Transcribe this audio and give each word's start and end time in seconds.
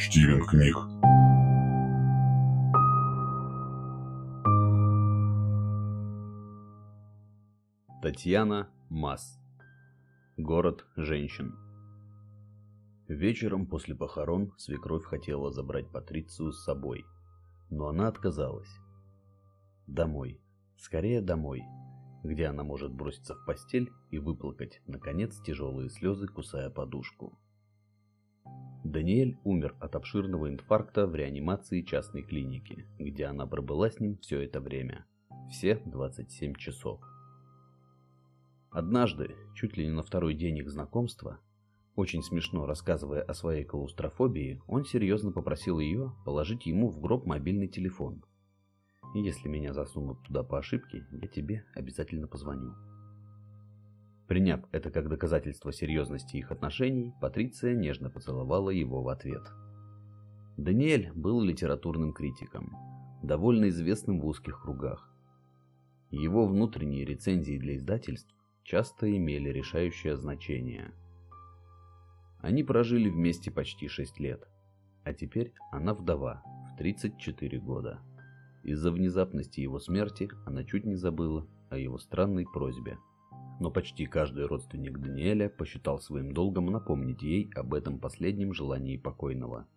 Стивен 0.00 0.46
книг. 0.46 0.74
Татьяна 8.00 8.70
Мас. 8.88 9.38
Город 10.38 10.86
женщин. 10.96 11.54
Вечером 13.08 13.66
после 13.66 13.94
похорон 13.94 14.54
свекровь 14.56 15.04
хотела 15.04 15.52
забрать 15.52 15.92
Патрицию 15.92 16.52
с 16.52 16.64
собой, 16.64 17.04
но 17.68 17.88
она 17.88 18.08
отказалась. 18.08 18.74
Домой, 19.86 20.40
скорее 20.78 21.20
домой, 21.20 21.62
где 22.24 22.46
она 22.46 22.64
может 22.64 22.90
броситься 22.90 23.34
в 23.34 23.44
постель 23.44 23.90
и 24.10 24.18
выплакать, 24.18 24.80
наконец, 24.86 25.38
тяжелые 25.42 25.90
слезы, 25.90 26.26
кусая 26.26 26.70
подушку. 26.70 27.38
Даниэль 28.84 29.38
умер 29.44 29.76
от 29.78 29.94
обширного 29.94 30.48
инфаркта 30.48 31.06
в 31.06 31.14
реанимации 31.14 31.82
частной 31.82 32.22
клиники, 32.22 32.86
где 32.98 33.26
она 33.26 33.46
пробыла 33.46 33.90
с 33.90 34.00
ним 34.00 34.16
все 34.18 34.40
это 34.40 34.60
время. 34.60 35.06
Все 35.50 35.76
27 35.84 36.54
часов. 36.54 37.00
Однажды, 38.70 39.34
чуть 39.54 39.76
ли 39.76 39.84
не 39.86 39.92
на 39.92 40.02
второй 40.02 40.34
день 40.34 40.58
их 40.58 40.70
знакомства, 40.70 41.40
очень 41.96 42.22
смешно 42.22 42.66
рассказывая 42.66 43.22
о 43.22 43.34
своей 43.34 43.64
клаустрофобии, 43.64 44.62
он 44.66 44.84
серьезно 44.84 45.32
попросил 45.32 45.78
ее 45.78 46.12
положить 46.24 46.66
ему 46.66 46.88
в 46.88 47.00
гроб 47.00 47.26
мобильный 47.26 47.68
телефон. 47.68 48.24
Если 49.14 49.48
меня 49.48 49.74
засунут 49.74 50.22
туда 50.22 50.42
по 50.44 50.58
ошибке, 50.58 51.04
я 51.10 51.28
тебе 51.28 51.64
обязательно 51.74 52.28
позвоню. 52.28 52.74
Приняв 54.30 54.60
это 54.70 54.92
как 54.92 55.08
доказательство 55.08 55.72
серьезности 55.72 56.36
их 56.36 56.52
отношений, 56.52 57.12
Патриция 57.20 57.74
нежно 57.74 58.10
поцеловала 58.10 58.70
его 58.70 59.02
в 59.02 59.08
ответ. 59.08 59.42
Даниэль 60.56 61.10
был 61.16 61.42
литературным 61.42 62.12
критиком, 62.12 62.76
довольно 63.24 63.68
известным 63.70 64.20
в 64.20 64.26
узких 64.26 64.62
кругах. 64.62 65.10
Его 66.12 66.46
внутренние 66.46 67.04
рецензии 67.04 67.58
для 67.58 67.74
издательств 67.74 68.32
часто 68.62 69.10
имели 69.10 69.48
решающее 69.48 70.16
значение. 70.16 70.92
Они 72.38 72.62
прожили 72.62 73.10
вместе 73.10 73.50
почти 73.50 73.88
6 73.88 74.20
лет, 74.20 74.46
а 75.02 75.12
теперь 75.12 75.54
она 75.72 75.92
вдова 75.92 76.44
в 76.72 76.76
34 76.78 77.58
года. 77.58 77.98
Из-за 78.62 78.92
внезапности 78.92 79.58
его 79.58 79.80
смерти 79.80 80.30
она 80.46 80.62
чуть 80.62 80.84
не 80.84 80.94
забыла 80.94 81.48
о 81.68 81.76
его 81.76 81.98
странной 81.98 82.46
просьбе. 82.46 82.96
Но 83.60 83.70
почти 83.70 84.06
каждый 84.06 84.46
родственник 84.46 84.98
Даниэля 84.98 85.48
посчитал 85.48 86.00
своим 86.00 86.32
долгом 86.32 86.66
напомнить 86.66 87.22
ей 87.22 87.50
об 87.54 87.74
этом 87.74 88.00
последнем 88.00 88.52
желании 88.52 88.96
покойного. 88.96 89.68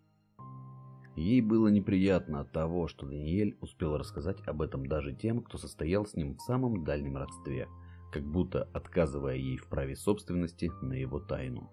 Ей 1.15 1.41
было 1.41 1.67
неприятно 1.67 2.39
от 2.39 2.51
того, 2.51 2.87
что 2.87 3.05
Даниэль 3.05 3.55
успел 3.61 3.97
рассказать 3.97 4.41
об 4.47 4.63
этом 4.63 4.87
даже 4.87 5.13
тем, 5.13 5.43
кто 5.43 5.59
состоял 5.59 6.07
с 6.07 6.15
ним 6.15 6.37
в 6.37 6.41
самом 6.41 6.83
дальнем 6.83 7.17
родстве– 7.17 7.67
как 8.13 8.23
будто 8.23 8.69
отказывая 8.73 9.35
ей 9.35 9.57
в 9.57 9.67
праве 9.67 9.95
собственности 9.95 10.71
на 10.83 10.93
его 10.93 11.19
тайну. 11.19 11.71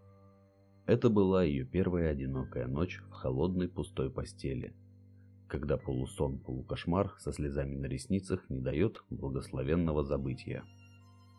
Это 0.87 1.11
была 1.11 1.45
ее 1.45 1.67
первая 1.67 2.11
одинокая 2.11 2.67
ночь 2.67 3.03
в 3.11 3.13
холодной 3.13 3.69
пустой 3.69 4.11
постели, 4.11 4.75
когда 5.49 5.77
полусон, 5.77 6.39
полукошмар 6.39 7.15
со 7.19 7.33
слезами 7.33 7.77
на 7.77 7.87
ресницах 7.87 8.49
не 8.49 8.59
дает 8.59 9.05
благословенного 9.11 10.03
забытия. 10.03 10.65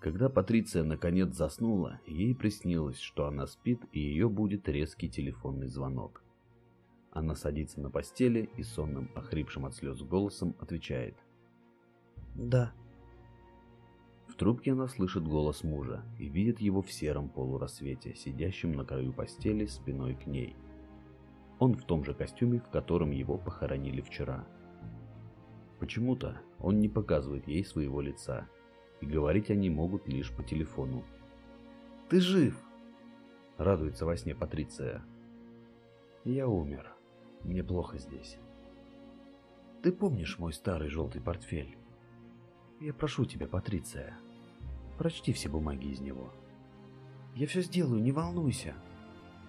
Когда 0.02 0.30
Патриция 0.30 0.83
наконец 0.83 1.35
заснула, 1.35 2.02
ей 2.07 2.33
приснилось, 2.33 2.99
что 2.99 3.27
она 3.27 3.45
спит 3.45 3.81
и 3.91 3.99
ее 3.99 4.30
будет 4.30 4.67
резкий 4.67 5.08
телефонный 5.08 5.67
звонок. 5.67 6.23
Она 7.11 7.35
садится 7.35 7.80
на 7.80 7.91
постели 7.91 8.49
и 8.58 8.63
сонным, 8.63 9.11
охрипшим 9.13 9.67
от 9.67 9.76
слез 9.76 10.02
голосом 10.02 10.55
отвечает. 10.59 11.15
«Да, 12.33 12.73
в 14.27 14.36
трубке 14.36 14.71
она 14.71 14.87
слышит 14.87 15.27
голос 15.27 15.64
мужа 15.64 16.03
и 16.17 16.27
видит 16.27 16.61
его 16.61 16.81
в 16.81 16.92
сером 16.92 17.30
полурассвете, 17.30 18.15
сидящем 18.15 18.71
на 18.71 18.86
краю 18.86 19.14
постели 19.14 19.67
спиной 19.67 20.15
к 20.15 20.26
ней. 20.26 20.55
Он 21.59 21.76
в 21.76 21.83
том 21.83 22.03
же 22.05 22.15
костюме, 22.15 22.59
в 22.59 22.70
котором 22.70 23.11
его 23.11 23.37
похоронили 23.37 24.02
вчера. 24.02 24.47
Почему-то 25.80 26.42
он 26.58 26.80
не 26.80 26.89
показывает 26.89 27.47
ей 27.47 27.64
своего 27.64 28.02
лица, 28.02 28.47
и 29.02 29.06
говорить 29.06 29.50
они 29.50 29.70
могут 29.70 30.08
лишь 30.08 30.32
по 30.32 30.44
телефону. 30.44 31.04
«Ты 32.10 32.22
жив!»— 32.22 32.58
радуется 33.58 34.06
во 34.06 34.16
сне 34.16 34.36
Патриция. 34.36 35.04
«Я 36.23 36.48
умер. 36.48 36.94
Мне 37.44 37.64
плохо 37.64 37.98
здесь. 37.98 38.38
Ты 39.82 39.92
помнишь 39.92 40.39
мой 40.39 40.54
старый 40.54 40.89
желтый 40.89 41.22
портфель?» 41.22 41.78
Я 42.82 42.95
прошу 42.95 43.26
тебя, 43.26 43.48
Патриция, 43.48 44.17
прочти 44.98 45.33
все 45.33 45.50
бумаги 45.50 45.89
из 45.89 46.00
него. 46.00 46.33
Я 47.36 47.45
все 47.45 47.62
сделаю, 47.62 48.02
не 48.02 48.12
волнуйся. 48.12 48.73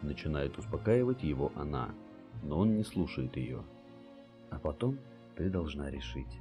Начинает 0.03 0.59
успокаивать 0.59 1.23
его 1.23 1.51
она, 1.55 1.95
но 2.43 2.59
он 2.59 2.77
не 2.77 2.85
слушает 2.85 3.35
ее. 3.39 3.65
А 4.51 4.59
потом 4.59 4.99
ты 5.35 5.49
должна 5.49 5.91
решить. 5.91 6.41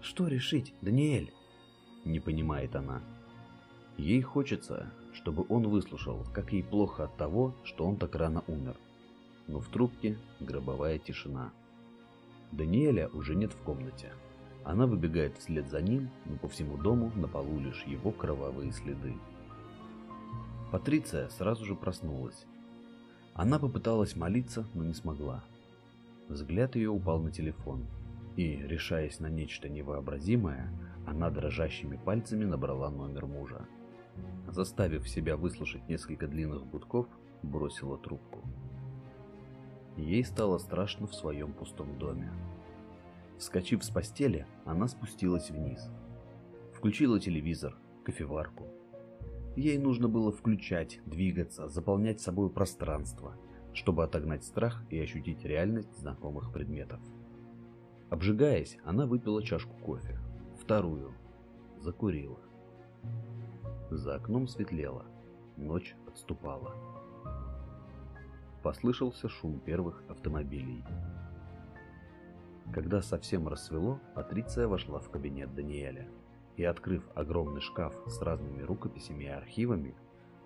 Что 0.00 0.28
решить, 0.28 0.72
Даниэль? 0.82 1.32
Не 2.04 2.20
понимает 2.20 2.76
она. 2.76 3.02
Ей 3.96 4.20
хочется, 4.22 4.90
чтобы 5.12 5.46
он 5.48 5.68
выслушал, 5.68 6.24
как 6.32 6.52
ей 6.52 6.62
плохо 6.62 7.04
от 7.04 7.16
того, 7.16 7.54
что 7.64 7.86
он 7.86 7.96
так 7.96 8.14
рано 8.16 8.42
умер. 8.46 8.76
Но 9.46 9.60
в 9.60 9.68
трубке 9.68 10.18
гробовая 10.40 10.98
тишина. 10.98 11.52
Даниэля 12.52 13.08
уже 13.08 13.34
нет 13.34 13.52
в 13.52 13.58
комнате. 13.58 14.12
Она 14.64 14.86
выбегает 14.86 15.36
вслед 15.38 15.68
за 15.68 15.80
ним, 15.82 16.10
но 16.24 16.36
по 16.36 16.48
всему 16.48 16.76
дому 16.76 17.12
на 17.14 17.28
полу 17.28 17.58
лишь 17.58 17.84
его 17.84 18.10
кровавые 18.10 18.72
следы. 18.72 19.14
Патриция 20.72 21.28
сразу 21.28 21.64
же 21.64 21.74
проснулась. 21.74 22.46
Она 23.34 23.58
попыталась 23.58 24.16
молиться, 24.16 24.66
но 24.74 24.84
не 24.84 24.94
смогла. 24.94 25.44
Взгляд 26.28 26.76
ее 26.76 26.90
упал 26.90 27.20
на 27.20 27.30
телефон, 27.30 27.86
и, 28.36 28.56
решаясь 28.56 29.20
на 29.20 29.28
нечто 29.28 29.68
невообразимое, 29.68 30.70
она 31.06 31.30
дрожащими 31.30 31.96
пальцами 31.96 32.44
набрала 32.44 32.90
номер 32.90 33.26
мужа. 33.26 33.66
Заставив 34.48 35.08
себя 35.08 35.36
выслушать 35.36 35.88
несколько 35.88 36.26
длинных 36.26 36.66
гудков, 36.66 37.06
бросила 37.42 37.98
трубку. 37.98 38.40
Ей 39.96 40.24
стало 40.24 40.58
страшно 40.58 41.06
в 41.06 41.14
своем 41.14 41.52
пустом 41.52 41.98
доме. 41.98 42.32
Вскочив 43.38 43.84
с 43.84 43.90
постели, 43.90 44.46
она 44.64 44.88
спустилась 44.88 45.50
вниз. 45.50 45.88
Включила 46.72 47.20
телевизор, 47.20 47.76
кофеварку. 48.04 48.68
Ей 49.56 49.78
нужно 49.78 50.08
было 50.08 50.32
включать, 50.32 51.00
двигаться, 51.06 51.68
заполнять 51.68 52.20
собой 52.20 52.50
пространство, 52.50 53.36
чтобы 53.72 54.02
отогнать 54.02 54.44
страх 54.44 54.82
и 54.90 54.98
ощутить 54.98 55.44
реальность 55.44 55.96
знакомых 55.96 56.52
предметов. 56.52 57.00
Обжигаясь, 58.10 58.78
она 58.84 59.06
выпила 59.06 59.42
чашку 59.42 59.74
кофе. 59.76 60.18
Вторую. 60.60 61.12
Закурила. 61.78 62.38
За 63.90 64.16
окном 64.16 64.46
светлело. 64.46 65.06
Ночь 65.56 65.94
отступала. 66.06 66.74
Послышался 68.62 69.28
шум 69.28 69.60
первых 69.60 70.02
автомобилей. 70.08 70.82
Когда 72.72 73.02
совсем 73.02 73.46
рассвело, 73.46 74.00
Патриция 74.14 74.66
вошла 74.66 74.98
в 74.98 75.10
кабинет 75.10 75.54
Даниэля 75.54 76.08
и, 76.56 76.64
открыв 76.64 77.04
огромный 77.14 77.60
шкаф 77.60 77.94
с 78.06 78.20
разными 78.22 78.62
рукописями 78.62 79.24
и 79.24 79.28
архивами, 79.28 79.94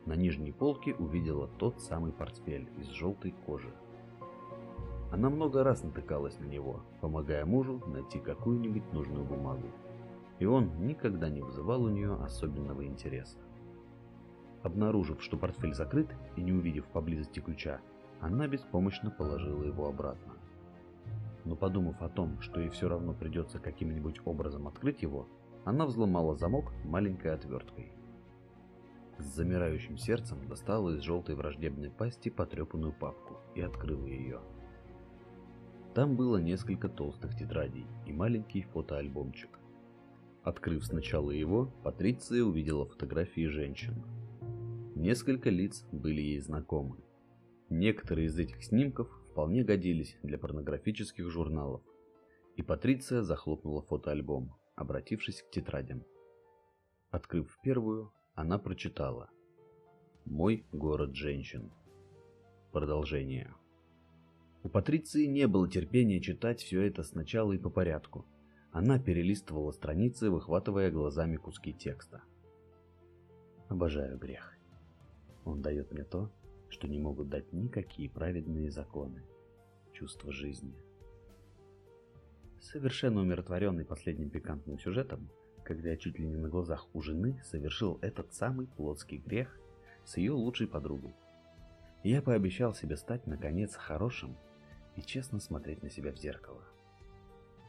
на 0.04 0.14
нижней 0.14 0.52
полке 0.52 0.94
увидела 0.94 1.46
тот 1.46 1.80
самый 1.80 2.12
портфель 2.12 2.68
из 2.78 2.88
желтой 2.88 3.34
кожи. 3.46 3.72
Она 5.10 5.30
много 5.30 5.64
раз 5.64 5.82
натыкалась 5.82 6.38
на 6.38 6.44
него, 6.44 6.82
помогая 7.00 7.44
мужу 7.46 7.82
найти 7.86 8.18
какую-нибудь 8.18 8.92
нужную 8.92 9.24
бумагу, 9.24 9.68
и 10.38 10.46
он 10.46 10.86
никогда 10.86 11.28
не 11.28 11.40
вызывал 11.40 11.82
у 11.82 11.88
нее 11.88 12.14
особенного 12.14 12.84
интереса. 12.84 13.38
Обнаружив, 14.62 15.22
что 15.22 15.36
портфель 15.36 15.74
закрыт 15.74 16.08
и 16.36 16.42
не 16.42 16.52
увидев 16.52 16.86
поблизости 16.86 17.40
ключа, 17.40 17.80
она 18.20 18.48
беспомощно 18.48 19.10
положила 19.10 19.62
его 19.62 19.86
обратно 19.86 20.34
но 21.48 21.56
подумав 21.56 22.00
о 22.02 22.08
том, 22.08 22.40
что 22.40 22.60
ей 22.60 22.68
все 22.68 22.88
равно 22.88 23.14
придется 23.14 23.58
каким-нибудь 23.58 24.20
образом 24.26 24.68
открыть 24.68 25.02
его, 25.02 25.26
она 25.64 25.86
взломала 25.86 26.36
замок 26.36 26.72
маленькой 26.84 27.34
отверткой. 27.34 27.90
С 29.18 29.24
замирающим 29.24 29.96
сердцем 29.96 30.46
достала 30.46 30.90
из 30.90 31.00
желтой 31.00 31.34
враждебной 31.34 31.90
пасти 31.90 32.28
потрепанную 32.28 32.92
папку 32.92 33.38
и 33.54 33.62
открыла 33.62 34.06
ее. 34.06 34.40
Там 35.98 36.14
было 36.14 36.36
несколько 36.36 36.88
толстых 36.88 37.34
тетрадей 37.36 37.84
и 38.06 38.12
маленький 38.12 38.62
фотоальбомчик. 38.62 39.50
Открыв 40.44 40.84
сначала 40.86 41.32
его, 41.32 41.74
Патриция 41.82 42.44
увидела 42.44 42.86
фотографии 42.86 43.48
женщин. 43.48 44.04
Несколько 44.94 45.50
лиц 45.50 45.84
были 45.90 46.20
ей 46.20 46.38
знакомы. 46.38 46.98
Некоторые 47.68 48.28
из 48.28 48.38
этих 48.38 48.62
снимков 48.62 49.08
вполне 49.32 49.64
годились 49.64 50.16
для 50.22 50.38
порнографических 50.38 51.28
журналов. 51.30 51.82
И 52.54 52.62
Патриция 52.62 53.24
захлопнула 53.24 53.82
фотоальбом, 53.82 54.54
обратившись 54.76 55.42
к 55.42 55.50
тетрадям. 55.50 56.04
Открыв 57.10 57.58
первую, 57.60 58.12
она 58.34 58.60
прочитала 58.60 59.30
«Мой 60.24 60.64
город 60.70 61.16
женщин». 61.16 61.72
Продолжение. 62.70 63.52
У 64.64 64.68
Патриции 64.68 65.26
не 65.26 65.46
было 65.46 65.68
терпения 65.68 66.20
читать 66.20 66.60
все 66.60 66.82
это 66.82 67.04
сначала 67.04 67.52
и 67.52 67.58
по 67.58 67.70
порядку. 67.70 68.26
Она 68.72 68.98
перелистывала 68.98 69.70
страницы, 69.70 70.30
выхватывая 70.30 70.90
глазами 70.90 71.36
куски 71.36 71.72
текста. 71.72 72.22
Обожаю 73.68 74.18
грех. 74.18 74.58
Он 75.44 75.62
дает 75.62 75.92
мне 75.92 76.02
то, 76.02 76.30
что 76.68 76.88
не 76.88 76.98
могут 76.98 77.28
дать 77.28 77.52
никакие 77.52 78.10
праведные 78.10 78.70
законы, 78.70 79.22
чувство 79.92 80.32
жизни. 80.32 80.74
Совершенно 82.60 83.20
умиротворенный 83.20 83.84
последним 83.84 84.28
пикантным 84.28 84.78
сюжетом, 84.78 85.30
когда 85.62 85.90
я 85.90 85.96
чуть 85.96 86.18
ли 86.18 86.26
не 86.26 86.36
на 86.36 86.48
глазах 86.48 86.88
у 86.94 87.00
жены 87.00 87.40
совершил 87.44 87.98
этот 88.02 88.34
самый 88.34 88.66
плотский 88.66 89.18
грех 89.18 89.56
с 90.04 90.16
ее 90.16 90.32
лучшей 90.32 90.66
подругой. 90.66 91.14
Я 92.02 92.22
пообещал 92.22 92.74
себе 92.74 92.96
стать, 92.96 93.26
наконец, 93.26 93.74
хорошим 93.74 94.36
и 94.98 95.02
честно 95.02 95.38
смотреть 95.38 95.80
на 95.84 95.90
себя 95.90 96.12
в 96.12 96.16
зеркало. 96.16 96.64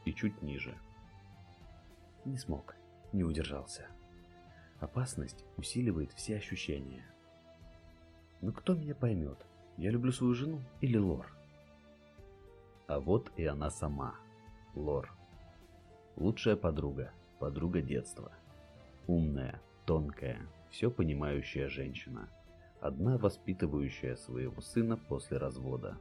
И 0.04 0.12
чуть 0.12 0.42
ниже. 0.42 0.76
Не 2.24 2.36
смог, 2.36 2.74
не 3.12 3.22
удержался. 3.22 3.86
Опасность 4.80 5.44
усиливает 5.56 6.12
все 6.12 6.36
ощущения. 6.36 7.06
Но 8.40 8.50
кто 8.50 8.74
меня 8.74 8.96
поймет? 8.96 9.46
Я 9.76 9.90
люблю 9.90 10.10
свою 10.10 10.34
жену 10.34 10.60
или 10.80 10.98
Лор? 10.98 11.32
А 12.88 12.98
вот 12.98 13.30
и 13.36 13.44
она 13.44 13.70
сама, 13.70 14.16
Лор. 14.74 15.12
Лучшая 16.16 16.56
подруга, 16.56 17.12
подруга 17.38 17.80
детства. 17.80 18.32
Умная, 19.06 19.62
тонкая, 19.86 20.48
все 20.70 20.90
понимающая 20.90 21.68
женщина. 21.68 22.28
Одна 22.80 23.18
воспитывающая 23.18 24.16
своего 24.16 24.60
сына 24.60 24.96
после 24.96 25.36
развода. 25.36 25.96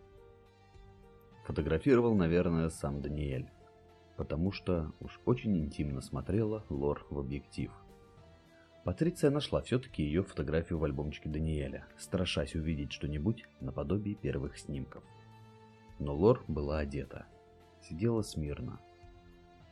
Фотографировал, 1.50 2.16
наверное, 2.16 2.70
сам 2.70 3.02
Даниэль, 3.02 3.52
потому 4.16 4.54
что 4.54 4.94
уж 5.02 5.20
очень 5.26 5.58
интимно 5.58 6.00
смотрела 6.00 6.64
Лор 6.70 7.06
в 7.10 7.20
объектив– 7.20 7.72
Патриция 8.90 9.30
нашла 9.30 9.62
все-таки 9.62 10.02
ее 10.02 10.24
фотографию 10.24 10.80
в 10.80 10.84
альбомчике 10.84 11.30
Даниэля, 11.30 11.86
страшась 11.98 12.56
увидеть 12.56 12.92
что-нибудь 12.92 13.46
наподобие 13.60 14.16
первых 14.16 14.58
снимков. 14.58 15.04
Но 16.00 16.16
Лор 16.16 16.44
была 16.48 16.80
одета, 16.80 17.28
сидела 17.82 18.22
смирно. 18.22 18.80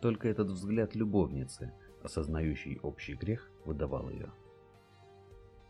Только 0.01 0.27
этот 0.27 0.49
взгляд 0.49 0.93
любовницы, 0.93 1.73
осознающей 2.03 2.79
общий 2.83 3.15
грех, 3.15 3.49
выдавал 3.65 4.09
ее. 4.09 4.31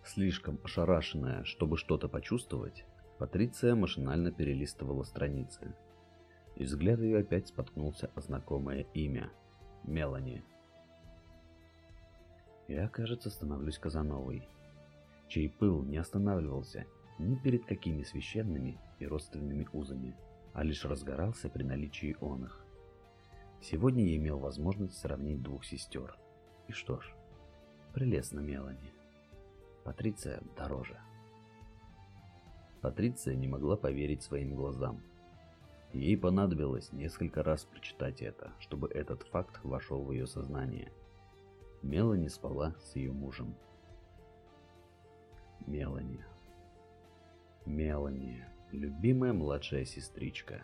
Слишком 0.04 0.60
ошарашенная, 0.64 1.44
чтобы 1.44 1.78
что-то 1.78 2.10
почувствовать, 2.10 2.86
Патриция 3.20 3.76
машинально 3.76 4.32
перелистывала 4.32 5.04
страницы. 5.04 5.74
И 6.58 6.64
взгляд 6.64 7.00
ее 7.00 7.20
опять 7.20 7.48
споткнулся 7.48 8.12
о 8.16 8.22
знакомое 8.22 8.86
имя– 8.94 9.32
Мелани– 9.84 10.44
я, 12.68 12.90
кажется, 12.90 13.30
становлюсь 13.30 13.78
Казановой, 13.78 14.44
чей 15.30 15.50
пыл 15.50 15.84
не 15.84 15.98
останавливался 15.98 16.86
ни 17.18 17.36
перед 17.36 17.66
какими 17.66 18.04
священными 18.04 18.78
и 19.00 19.08
родственными 19.08 19.68
узами, 19.72 20.16
а 20.54 20.64
лишь 20.64 20.84
разгорался 20.84 21.50
при 21.50 21.64
наличии 21.64 22.18
он 22.20 22.44
их. 22.44 22.66
Сегодня 23.62 24.04
я 24.06 24.18
имел 24.18 24.40
возможность 24.40 24.98
сравнить 24.98 25.42
двух 25.42 25.64
сестер. 25.64 26.18
И 26.68 26.74
что 26.74 27.00
ж, 27.00 27.16
прелестно 27.94 28.42
Мелани. 28.42 28.92
Патриция 29.86 30.44
дороже. 30.58 31.00
Патриция 32.82 33.36
не 33.36 33.48
могла 33.48 33.78
поверить 33.78 34.24
своим 34.24 34.56
глазам. 34.56 35.02
Ей 35.98 36.16
понадобилось 36.18 36.92
несколько 36.94 37.44
раз 37.44 37.66
прочитать 37.66 38.22
это, 38.22 38.54
чтобы 38.60 38.88
этот 38.90 39.24
факт 39.24 39.60
вошел 39.64 40.04
в 40.04 40.12
ее 40.12 40.28
сознание– 40.28 40.92
Мелани 41.84 42.28
спала 42.28 42.76
с 42.80 42.96
ее 42.96 43.12
мужем. 43.12 43.56
Мелани. 45.68 46.26
Мелани, 47.66 48.44
любимая 48.72 49.32
младшая 49.32 49.86
сестричка, 49.86 50.64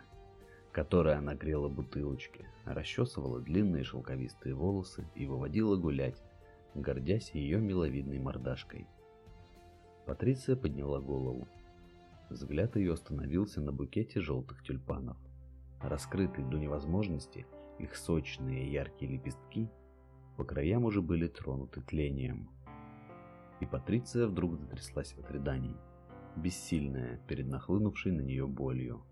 которая 0.72 1.20
нагрела 1.20 1.68
бутылочки, 1.68 2.46
расчесывала 2.64 3.40
длинные 3.40 3.84
шелковистые 3.84 4.54
волосы 4.54 5.06
и 5.14 5.24
выводила 5.24 5.76
гулять, 5.76 6.20
гордясь 6.74 7.30
ее 7.30 7.60
миловидной 7.60 8.18
мордашкой. 8.18 8.88
Патриция 10.04 10.56
подняла 10.56 11.00
голову. 11.00 11.46
Взгляд 12.28 12.74
ее 12.76 12.92
остановился 12.94 13.60
на 13.60 13.72
букете 13.72 14.20
желтых 14.20 14.62
тюльпанов. 14.64 15.16
Раскрытые 15.84 16.46
до 16.48 16.56
невозможности, 16.56 17.46
их 17.78 17.94
сочные 17.94 18.72
яркие 18.72 19.12
лепестки 19.12 19.68
по 20.38 20.42
краям 20.42 20.84
уже 20.86 21.02
были 21.02 21.28
тронуты 21.28 21.82
тлением. 21.82 22.48
И 23.60 23.66
Патриция 23.66 24.26
вдруг 24.26 24.56
затряслась 24.56 25.14
от 25.18 25.30
рыданий, 25.30 25.76
бессильная 26.36 27.20
перед 27.28 27.48
нахлынувшей 27.48 28.12
на 28.12 28.22
нее 28.22 28.46
болью. 28.46 29.02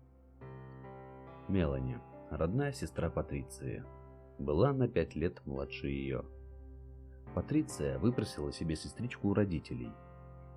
Мелани, 1.47 1.99
родная 2.31 2.71
сестра 2.71 3.11
Патриции, 3.11 3.85
была 4.39 4.73
на 4.73 4.87
пять 4.87 5.13
лет 5.15 5.45
младше 5.45 5.89
ее. 5.89 6.25
Патриция 7.35 7.99
выпросила 7.99 8.51
себе 8.51 8.75
сестричку 8.75 9.29
у 9.29 9.33
родителей 9.35 9.91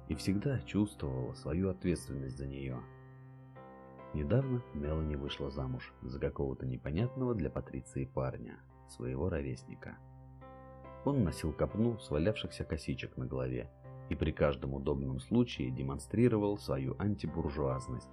и 0.08 0.14
всегда 0.14 0.60
чувствовала 0.60 1.34
свою 1.34 1.68
ответственность 1.68 2.38
за 2.38 2.46
нее. 2.46 2.80
Недавно 4.16 4.62
Мелани 4.74 5.14
вышла 5.14 5.50
замуж 5.50 5.92
за 6.02 6.18
какого-то 6.18 6.66
непонятного 6.66 7.34
для 7.34 7.50
Патриции 7.50 8.06
парня, 8.06 8.58
своего 8.88 9.28
ровесника– 9.28 9.98
он 11.06 11.22
носил 11.22 11.52
копну 11.52 11.98
свалявшихся 12.00 12.64
косичек 12.64 13.16
на 13.16 13.26
голове 13.26 13.70
и 14.08 14.16
при 14.16 14.32
каждом 14.32 14.74
удобном 14.74 15.20
случае 15.20 15.70
демонстрировал 15.70 16.58
свою 16.58 16.96
антибуржуазность. 16.98 18.10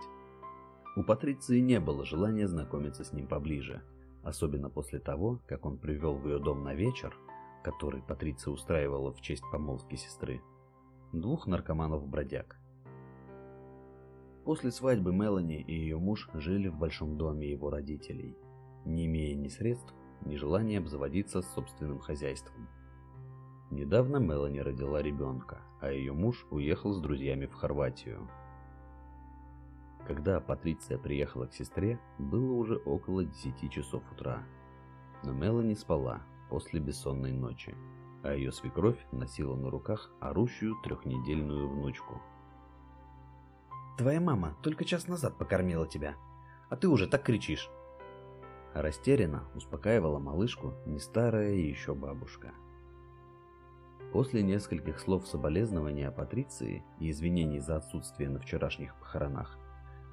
У 0.95 1.03
Патриции 1.03 1.60
не 1.60 1.79
было 1.79 2.05
желания 2.05 2.48
знакомиться 2.48 3.03
с 3.03 3.12
ним 3.12 3.25
поближе, 3.25 3.81
особенно 4.24 4.69
после 4.69 5.00
того, 5.00 5.39
как 5.48 5.65
он 5.65 5.79
привел 5.79 6.13
в 6.13 6.27
ее 6.27 6.38
дом 6.38 6.63
на 6.63 6.75
вечер, 6.75 7.17
который 7.63 8.03
Патриция 8.03 8.51
устраивала 8.51 9.12
в 9.12 9.22
честь 9.22 9.43
помолвки 9.51 9.95
сестры, 9.95 10.39
двух 11.13 11.48
наркоманов-бродяг. 11.48 12.57
После 14.45 14.71
свадьбы 14.71 15.13
Мелани 15.13 15.62
и 15.62 15.73
ее 15.73 15.97
муж 15.97 16.29
жили 16.33 16.67
в 16.67 16.77
большом 16.77 17.17
доме 17.17 17.50
его 17.50 17.69
родителей, 17.69 18.38
не 18.83 19.05
имея 19.05 19.35
ни 19.35 19.47
средств, 19.47 19.93
ни 20.25 20.35
желания 20.35 20.79
обзаводиться 20.79 21.41
собственным 21.41 22.00
хозяйством. 22.00 22.67
Недавно 23.71 24.17
Мелани 24.17 24.59
родила 24.59 25.01
ребенка, 25.01 25.62
а 25.79 25.91
ее 25.91 26.12
муж 26.12 26.45
уехал 26.51 26.93
с 26.93 27.00
друзьями 27.00 27.45
в 27.45 27.53
Хорватию. 27.53 28.29
Когда 30.05 30.41
Патриция 30.41 30.97
приехала 30.97 31.45
к 31.45 31.53
сестре, 31.53 31.97
было 32.19 32.51
уже 32.51 32.75
около 32.75 33.23
10 33.23 33.71
часов 33.71 34.03
утра. 34.12 34.43
Но 35.23 35.31
Мелани 35.31 35.73
спала 35.73 36.21
после 36.50 36.81
бессонной 36.81 37.31
ночи, 37.31 37.73
а 38.23 38.33
ее 38.33 38.51
свекровь 38.51 39.00
носила 39.13 39.55
на 39.55 39.69
руках 39.69 40.12
орущую 40.19 40.75
трехнедельную 40.83 41.69
внучку. 41.69 42.21
«Твоя 43.97 44.19
мама 44.19 44.57
только 44.62 44.85
час 44.85 45.07
назад 45.07 45.38
покормила 45.38 45.88
тебя, 45.88 46.15
а 46.69 46.75
ты 46.75 46.88
уже 46.88 47.07
так 47.07 47.23
кричишь!» 47.23 47.69
Растерянно 48.73 49.47
успокаивала 49.53 50.19
малышку 50.19 50.73
не 50.85 51.00
старая 51.00 51.53
еще 51.53 51.93
бабушка– 51.93 52.51
После 54.13 54.43
нескольких 54.43 55.00
слов 55.00 55.27
соболезнования 55.27 56.12
Патриции 56.12 56.83
и 57.00 57.09
извинений 57.09 57.59
за 57.59 57.77
отсутствие 57.77 58.29
на 58.29 58.39
вчерашних 58.39 58.95
похоронах, 59.00 59.57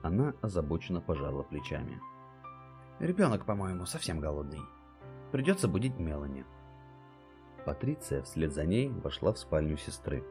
она 0.03 0.33
озабоченно 0.41 1.03
пожала 1.03 1.43
плечами. 1.43 2.01
«Ребенок, 2.99 3.45
по-моему, 3.45 3.85
совсем 3.85 4.19
голодный. 4.19 4.63
Придется 5.33 5.69
будить 5.69 5.99
Мелани». 5.99 6.47
Патриция 7.67 8.23
вслед 8.23 8.55
за 8.55 8.65
ней 8.65 8.89
вошла 8.89 9.35
в 9.35 9.39
спальню 9.39 9.77
сестры. 9.77 10.25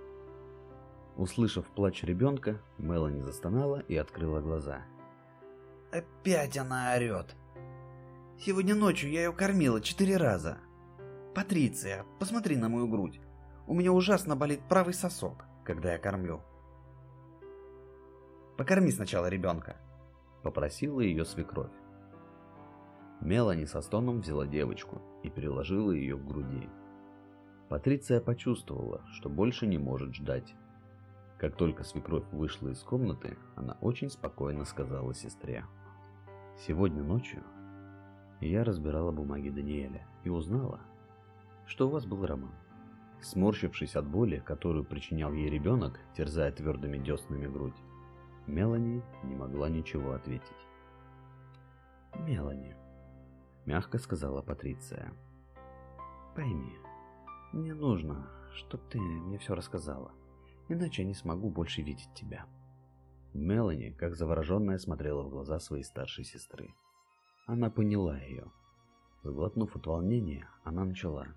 Услышав 1.20 1.66
плач 1.72 2.04
ребенка, 2.04 2.62
Мелани 2.78 3.20
застонала 3.20 3.82
и 3.90 3.98
открыла 3.98 4.40
глаза. 4.40 4.84
«Опять 5.92 6.58
она 6.58 6.94
орет! 6.96 7.36
Сегодня 8.38 8.74
ночью 8.74 9.12
я 9.12 9.26
ее 9.26 9.34
кормила 9.34 9.82
четыре 9.82 10.16
раза. 10.16 10.60
Патриция, 11.36 12.06
посмотри 12.22 12.56
на 12.56 12.70
мою 12.70 12.88
грудь. 12.88 13.20
У 13.68 13.74
меня 13.74 13.92
ужасно 13.92 14.38
болит 14.38 14.62
правый 14.70 14.94
сосок, 14.94 15.44
когда 15.66 15.92
я 15.92 15.98
кормлю. 15.98 16.40
Покорми 18.58 18.90
сначала 18.90 19.26
ребенка. 19.26 19.76
Попросила 20.42 21.02
ее 21.02 21.26
свекровь. 21.26 21.76
Мелани 23.20 23.66
со 23.66 23.82
стоном 23.82 24.22
взяла 24.22 24.48
девочку 24.48 25.02
и 25.24 25.30
переложила 25.30 25.92
ее 25.92 26.16
к 26.18 26.26
груди. 26.26 26.70
Патриция 27.68 28.22
почувствовала, 28.22 29.04
что 29.12 29.28
больше 29.28 29.68
не 29.68 29.78
может 29.78 30.16
ждать. 30.16 30.56
Как 31.40 31.56
только 31.56 31.86
свекровь 31.86 32.26
вышла 32.34 32.68
из 32.68 32.80
комнаты, 32.84 33.38
она 33.56 33.78
очень 33.80 34.10
спокойно 34.10 34.66
сказала 34.66 35.14
сестре. 35.14 35.66
«Сегодня 36.58 37.02
ночью 37.02 37.44
я 38.42 38.66
разбирала 38.66 39.12
бумаги 39.12 39.50
Даниэля 39.50 40.06
и 40.26 40.30
узнала, 40.30 40.82
что 41.66 41.88
у 41.88 41.92
вас 41.92 42.06
был 42.06 42.26
роман. 42.26 42.52
Сморщившись 43.22 43.96
от 43.96 44.06
боли, 44.06 44.44
которую 44.46 44.84
причинял 44.84 45.32
ей 45.32 45.50
ребенок, 45.50 46.00
терзая 46.14 46.52
твердыми 46.52 46.98
деснами 46.98 47.48
грудь, 47.48 47.82
Мелани 48.46 49.02
не 49.24 49.36
могла 49.36 49.70
ничего 49.70 50.12
ответить. 50.12 50.68
«Мелани»,— 52.16 52.76
мягко 53.66 53.98
сказала 53.98 54.42
Патриция,— 54.42 55.14
«пойми, 56.36 56.78
мне 57.54 57.74
нужно, 57.74 58.28
чтобы 58.56 58.84
ты 58.90 59.00
мне 59.00 59.38
все 59.38 59.54
рассказала, 59.54 60.12
иначе 60.70 61.02
я 61.02 61.08
не 61.08 61.14
смогу 61.14 61.50
больше 61.50 61.82
видеть 61.82 62.10
тебя». 62.16 62.46
Мелани, 63.34 63.92
как 63.92 64.16
завороженная, 64.16 64.80
смотрела 64.80 65.24
в 65.24 65.30
глаза 65.30 65.60
своей 65.60 65.84
старшей 65.84 66.24
сестры. 66.24 66.74
Она 67.46 67.70
поняла 67.70 68.18
ее. 68.18 68.52
Сглотнув 69.24 69.76
от 69.76 69.86
волнения, 69.86 70.50
она 70.64 70.86
начала. 70.86 71.28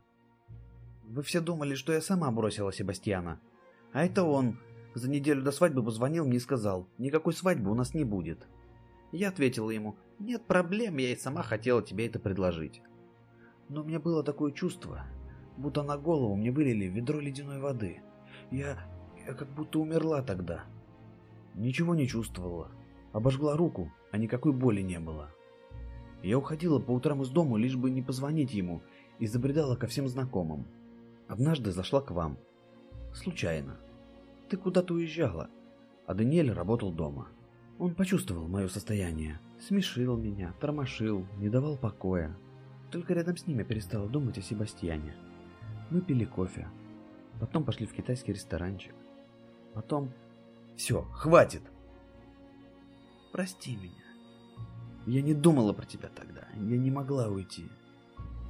Вы 1.05 1.23
все 1.23 1.41
думали, 1.41 1.75
что 1.75 1.93
я 1.93 2.01
сама 2.01 2.31
бросила 2.31 2.73
Себастьяна. 2.73 3.41
А 3.93 4.05
это 4.05 4.25
он. 4.25 4.59
За 4.95 5.11
неделю 5.11 5.43
до 5.43 5.53
свадьбы 5.53 5.83
позвонил 5.83 6.27
мне 6.27 6.37
и 6.37 6.41
сказал, 6.41 6.89
никакой 6.99 7.33
свадьбы 7.33 7.71
у 7.71 7.75
нас 7.75 7.95
не 7.95 8.05
будет. 8.05 8.47
Я 9.11 9.29
ответила 9.29 9.71
ему, 9.71 9.97
нет 10.19 10.47
проблем, 10.47 10.99
я 10.99 11.13
и 11.13 11.17
сама 11.17 11.43
хотела 11.43 11.83
тебе 11.83 12.07
это 12.07 12.19
предложить. 12.19 12.83
Но 13.69 13.83
у 13.83 13.85
меня 13.85 14.01
было 14.01 14.23
такое 14.23 14.53
чувство, 14.53 15.05
будто 15.57 15.83
на 15.83 15.99
голову 15.99 16.35
мне 16.37 16.51
вылили 16.51 16.87
ведро 16.87 17.21
ледяной 17.21 17.59
воды. 17.59 18.03
Я, 18.51 18.79
я 19.27 19.35
как 19.35 19.49
будто 19.49 19.79
умерла 19.79 20.23
тогда. 20.23 20.65
Ничего 21.55 21.95
не 21.95 22.07
чувствовала. 22.07 22.71
Обожгла 23.13 23.57
руку, 23.57 23.93
а 24.11 24.19
никакой 24.19 24.53
боли 24.53 24.81
не 24.81 24.99
было. 24.99 25.31
Я 26.23 26.39
уходила 26.39 26.79
по 26.79 26.93
утрам 26.93 27.23
из 27.23 27.29
дома, 27.31 27.59
лишь 27.59 27.77
бы 27.77 27.91
не 27.91 28.01
позвонить 28.01 28.55
ему, 28.55 28.83
и 29.19 29.27
забредала 29.27 29.77
ко 29.77 29.87
всем 29.87 30.09
знакомым. 30.09 30.67
Однажды 31.29 31.73
зашла 31.73 32.01
к 32.01 32.11
вам. 32.11 32.39
Случайно. 33.13 33.79
Ты 34.49 34.57
куда-то 34.57 34.95
уезжала, 34.95 35.51
а 36.07 36.15
Даниэль 36.15 36.53
работал 36.53 36.93
дома. 36.93 37.29
Он 37.79 37.95
почувствовал 37.95 38.49
мое 38.49 38.69
состояние, 38.69 39.41
смешил 39.61 40.17
меня, 40.17 40.55
тормошил, 40.61 41.27
не 41.39 41.49
давал 41.49 41.77
покоя. 41.77 42.37
Только 42.91 43.15
рядом 43.15 43.37
с 43.37 43.47
ним 43.47 43.59
я 43.59 43.65
перестала 43.65 44.09
думать 44.09 44.39
о 44.39 44.43
Себастьяне. 44.43 45.15
Мы 45.91 46.01
пили 46.01 46.25
кофе, 46.25 46.69
потом 47.41 47.65
пошли 47.65 47.87
в 47.87 47.93
китайский 47.93 48.33
ресторанчик. 48.33 48.95
Потом... 49.75 50.13
Все, 50.77 51.03
хватит! 51.13 51.63
Прости 53.33 53.77
меня. 53.77 54.05
Я 55.07 55.23
не 55.23 55.35
думала 55.35 55.73
про 55.73 55.87
тебя 55.87 56.09
тогда, 56.15 56.47
я 56.55 56.77
не 56.77 56.91
могла 56.91 57.29
уйти. 57.29 57.67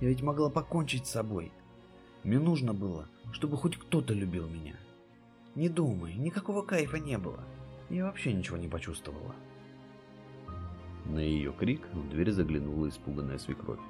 Я 0.01 0.09
ведь 0.09 0.23
могла 0.23 0.51
покончить 0.51 1.07
с 1.07 1.13
собой. 1.13 1.53
Мне 2.25 2.39
нужно 2.39 2.75
было, 2.75 3.09
чтобы 3.33 3.57
хоть 3.57 3.77
кто-то 3.77 4.13
любил 4.13 4.49
меня. 4.49 4.77
Не 5.55 5.69
думай, 5.69 6.15
никакого 6.15 6.63
кайфа 6.63 6.99
не 6.99 7.19
было. 7.19 7.41
Я 7.91 8.05
вообще 8.07 8.33
ничего 8.33 8.57
не 8.57 8.69
почувствовала. 8.69 9.35
На 11.05 11.19
ее 11.19 11.53
крик 11.53 11.87
в 11.93 12.09
дверь 12.09 12.31
заглянула 12.31 12.89
испуганная 12.89 13.39
свекровь. 13.39 13.81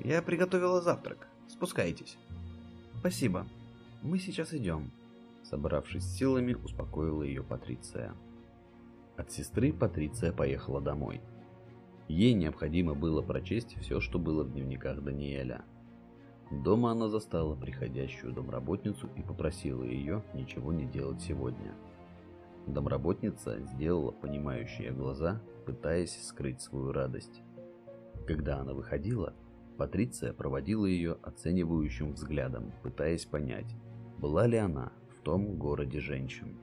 Я 0.00 0.22
приготовила 0.22 0.80
завтрак. 0.80 1.28
Спускайтесь. 1.48 2.16
Спасибо. 3.00 3.46
Мы 4.02 4.18
сейчас 4.18 4.54
идем. 4.54 4.90
Собравшись 5.48 6.04
силами, 6.04 6.54
успокоила 6.54 7.22
ее 7.22 7.42
Патриция. 7.42 8.14
От 9.16 9.32
сестры 9.32 9.72
Патриция 9.72 10.32
поехала 10.32 10.80
домой. 10.80 11.20
Ей 12.08 12.34
необходимо 12.34 12.94
было 12.94 13.22
прочесть 13.22 13.76
все, 13.80 14.00
что 14.00 14.18
было 14.18 14.44
в 14.44 14.52
дневниках 14.52 15.02
Даниэля– 15.02 15.64
Дома 16.50 16.92
она 16.92 17.08
застала 17.08 17.54
приходящую 17.54 18.32
домработницу 18.32 19.08
и 19.16 19.22
попросила 19.22 19.82
ее 19.82 20.24
ничего 20.32 20.72
не 20.72 20.86
делать 20.86 21.20
сегодня. 21.20 21.74
Домработница 22.66 23.60
сделала 23.60 24.12
понимающие 24.12 24.90
глаза, 24.90 25.42
пытаясь 25.66 26.18
скрыть 26.26 26.62
свою 26.62 26.92
радость. 26.92 27.42
Когда 28.26 28.58
она 28.58 28.72
выходила, 28.72 29.34
Патриция 29.76 30.32
проводила 30.32 30.86
ее 30.86 31.18
оценивающим 31.22 32.12
взглядом, 32.12 32.72
пытаясь 32.82 33.26
понять, 33.26 33.76
была 34.18 34.46
ли 34.46 34.56
она 34.56 34.92
в 35.18 35.22
том 35.22 35.56
городе 35.56 36.00
женщин. 36.00 36.58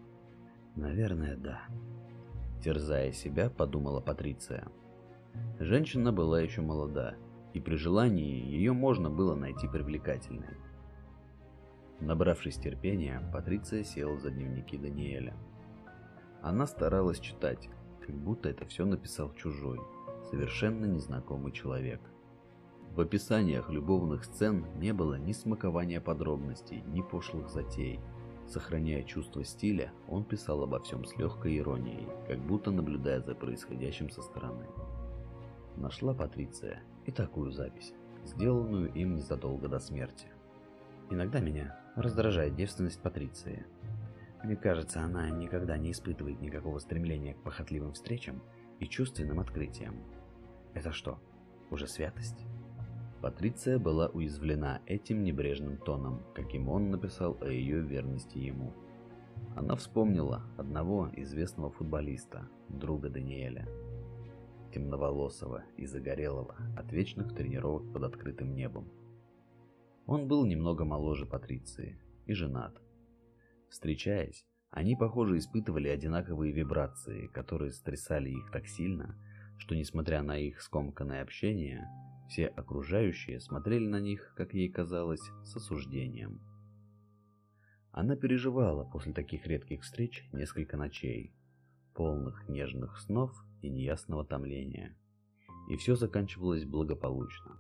«Наверное, 0.76 1.36
да»,— 1.36 1.62
терзая 2.64 3.12
себя, 3.12 3.50
подумала 3.50 4.02
Патриция. 4.02 4.68
Женщина 5.60 6.12
была 6.12 6.42
еще 6.42 6.62
молода 6.62 7.16
и 7.56 7.62
при 7.62 7.76
желании 7.76 8.44
ее 8.44 8.74
можно 8.74 9.10
было 9.10 9.34
найти 9.34 9.66
привлекательной. 9.66 10.58
Набравшись 12.02 12.58
терпения, 12.58 13.22
Патриция 13.32 13.86
села 13.86 14.18
за 14.18 14.30
дневники 14.30 14.78
Даниэля. 14.78 15.34
Она 16.42 16.68
старалась 16.68 17.20
читать, 17.22 17.70
как 18.06 18.14
будто 18.14 18.50
это 18.50 18.66
все 18.66 18.86
написал 18.86 19.34
чужой, 19.36 19.80
совершенно 20.30 20.84
незнакомый 20.84 21.54
человек. 21.54 22.02
В 22.92 23.00
описаниях 23.00 23.70
любовных 23.70 24.26
сцен 24.26 24.66
не 24.76 24.92
было 24.92 25.16
ни 25.16 25.32
смакования 25.32 26.02
подробностей, 26.02 26.82
ни 26.88 27.02
пошлых 27.02 27.48
затей. 27.48 28.02
Сохраняя 28.48 29.04
чувство 29.04 29.44
стиля, 29.44 29.92
он 30.08 30.24
писал 30.24 30.64
обо 30.64 30.80
всем 30.80 31.04
с 31.04 31.16
легкой 31.18 31.58
иронией, 31.58 32.08
как 32.28 32.40
будто 32.40 32.72
наблюдая 32.72 33.22
за 33.22 33.34
происходящим 33.34 34.10
со 34.10 34.22
стороны. 34.22 34.66
Нашла 35.76 36.14
Патриция 36.14 36.84
и 37.06 37.12
такую 37.12 37.52
запись, 37.52 37.94
сделанную 38.24 38.94
им 38.94 39.16
незадолго 39.16 39.68
до 39.68 39.80
смерти. 39.80 40.28
Иногда 41.10 41.40
меня 41.40 41.80
раздражает 41.96 42.56
девственность 42.56 43.02
Патриции. 43.02 43.66
Мне 44.44 44.56
кажется, 44.56 45.02
она 45.02 45.30
никогда 45.30 45.78
не 45.78 45.92
испытывает 45.92 46.40
никакого 46.40 46.78
стремления 46.80 47.34
к 47.34 47.44
похотливым 47.44 47.94
встречам 47.94 48.44
и 48.80 48.86
чувственным 48.86 49.40
открытиям. 49.40 49.96
Это 50.74 50.92
что, 50.92 51.20
уже 51.72 51.88
святость? 51.88 52.46
Патриция 53.26 53.80
была 53.80 54.10
уязвлена 54.10 54.84
этим 54.86 55.24
небрежным 55.24 55.78
тоном, 55.78 56.22
каким 56.36 56.70
он 56.70 56.92
написал 56.92 57.36
о 57.42 57.48
ее 57.48 57.82
верности 57.82 58.38
ему. 58.38 58.72
Она 59.56 59.76
вспомнила 59.76 60.44
одного 60.60 61.10
известного 61.16 61.72
футболиста, 61.72 62.48
друга 62.70 63.10
Даниэля, 63.10 63.68
темноволосого 64.72 65.64
и 65.76 65.88
загорелого 65.88 66.56
от 66.78 66.92
вечных 66.92 67.34
тренировок 67.34 67.92
под 67.92 68.04
открытым 68.04 68.54
небом. 68.54 68.92
Он 70.06 70.28
был 70.28 70.46
немного 70.46 70.86
моложе 70.86 71.26
Патриции 71.26 72.00
и 72.28 72.34
женат. 72.34 72.80
Встречаясь, 73.70 74.46
они, 74.70 74.96
похоже, 74.96 75.40
испытывали 75.40 75.88
одинаковые 75.88 76.54
вибрации, 76.54 77.26
которые 77.26 77.72
стрясали 77.72 78.30
их 78.30 78.52
так 78.52 78.68
сильно, 78.68 79.18
что, 79.58 79.74
несмотря 79.74 80.22
на 80.22 80.38
их 80.38 80.62
скомканное 80.62 81.24
общение, 81.24 81.90
все 82.28 82.48
окружающие 82.48 83.40
смотрели 83.40 83.88
на 83.88 84.00
них, 84.00 84.34
как 84.36 84.54
ей 84.54 84.70
казалось, 84.70 85.32
с 85.44 85.56
осуждением. 85.56 86.42
Она 87.92 88.16
переживала 88.16 88.84
после 88.84 89.14
таких 89.14 89.48
редких 89.48 89.84
встреч 89.84 90.28
несколько 90.34 90.76
ночей, 90.76 91.34
полных 91.94 92.50
нежных 92.50 93.00
снов 93.00 93.32
и 93.62 93.70
неясного 93.70 94.26
томления. 94.26 94.98
И 95.70 95.78
все 95.78 95.96
заканчивалось 95.96 96.66
благополучно. 96.66 97.58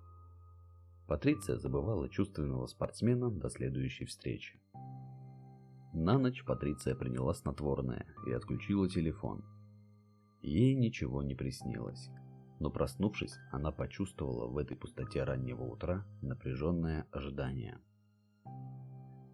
Патриция 1.08 1.58
забывала 1.58 2.10
чувственного 2.10 2.66
спортсмена 2.68 3.30
до 3.30 3.50
следующей 3.50 4.06
встречи. 4.06 4.60
На 5.94 6.18
ночь 6.18 6.44
Патриция 6.44 6.96
приняла 6.96 7.34
снотворное 7.34 8.06
и 8.28 8.32
отключила 8.32 8.90
телефон. 8.90 9.46
Ей 10.42 10.76
ничего 10.76 11.24
не 11.24 11.36
приснилось, 11.36 12.10
но 12.60 12.70
проснувшись, 12.70 13.38
она 13.52 13.72
почувствовала 13.72 14.48
в 14.48 14.58
этой 14.58 14.78
пустоте 14.78 15.24
раннего 15.24 15.64
утра 15.64 16.06
напряженное 16.22 17.08
ожидание. 17.12 17.80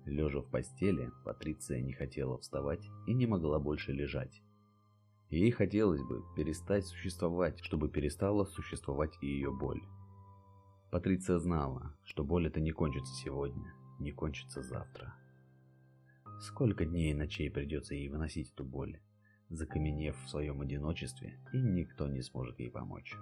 Лежа 0.05 0.41
в 0.41 0.49
постели, 0.49 1.11
Патриция 1.23 1.81
не 1.81 1.93
хотела 1.93 2.37
вставать 2.39 2.87
и 3.07 3.13
не 3.13 3.27
могла 3.27 3.59
больше 3.59 3.91
лежать. 3.91 4.41
Ей 5.29 5.51
хотелось 5.51 6.01
бы 6.01 6.23
перестать 6.35 6.85
существовать, 6.85 7.59
чтобы 7.61 7.89
перестала 7.89 8.43
существовать 8.43 9.13
и 9.21 9.27
ее 9.27 9.51
боль. 9.51 9.81
Патриция 10.91 11.37
знала, 11.37 11.95
что 12.03 12.23
боль 12.23 12.47
это 12.47 12.59
не 12.59 12.71
кончится 12.71 13.13
сегодня, 13.13 13.73
не 13.99 14.11
кончится 14.11 14.61
завтра. 14.61 15.15
Сколько 16.41 16.85
дней 16.85 17.11
и 17.11 17.15
ночей 17.15 17.49
придется 17.49 17.93
ей 17.95 18.09
выносить 18.09 18.51
эту 18.51 18.65
боль? 18.65 18.99
Закаменев 19.51 20.15
в 20.23 20.29
своем 20.29 20.61
одиночестве, 20.61 21.37
и 21.53 21.61
никто 21.61 22.07
не 22.07 22.21
сможет 22.21 22.59
ей 22.59 22.71
помочь. 22.71 23.13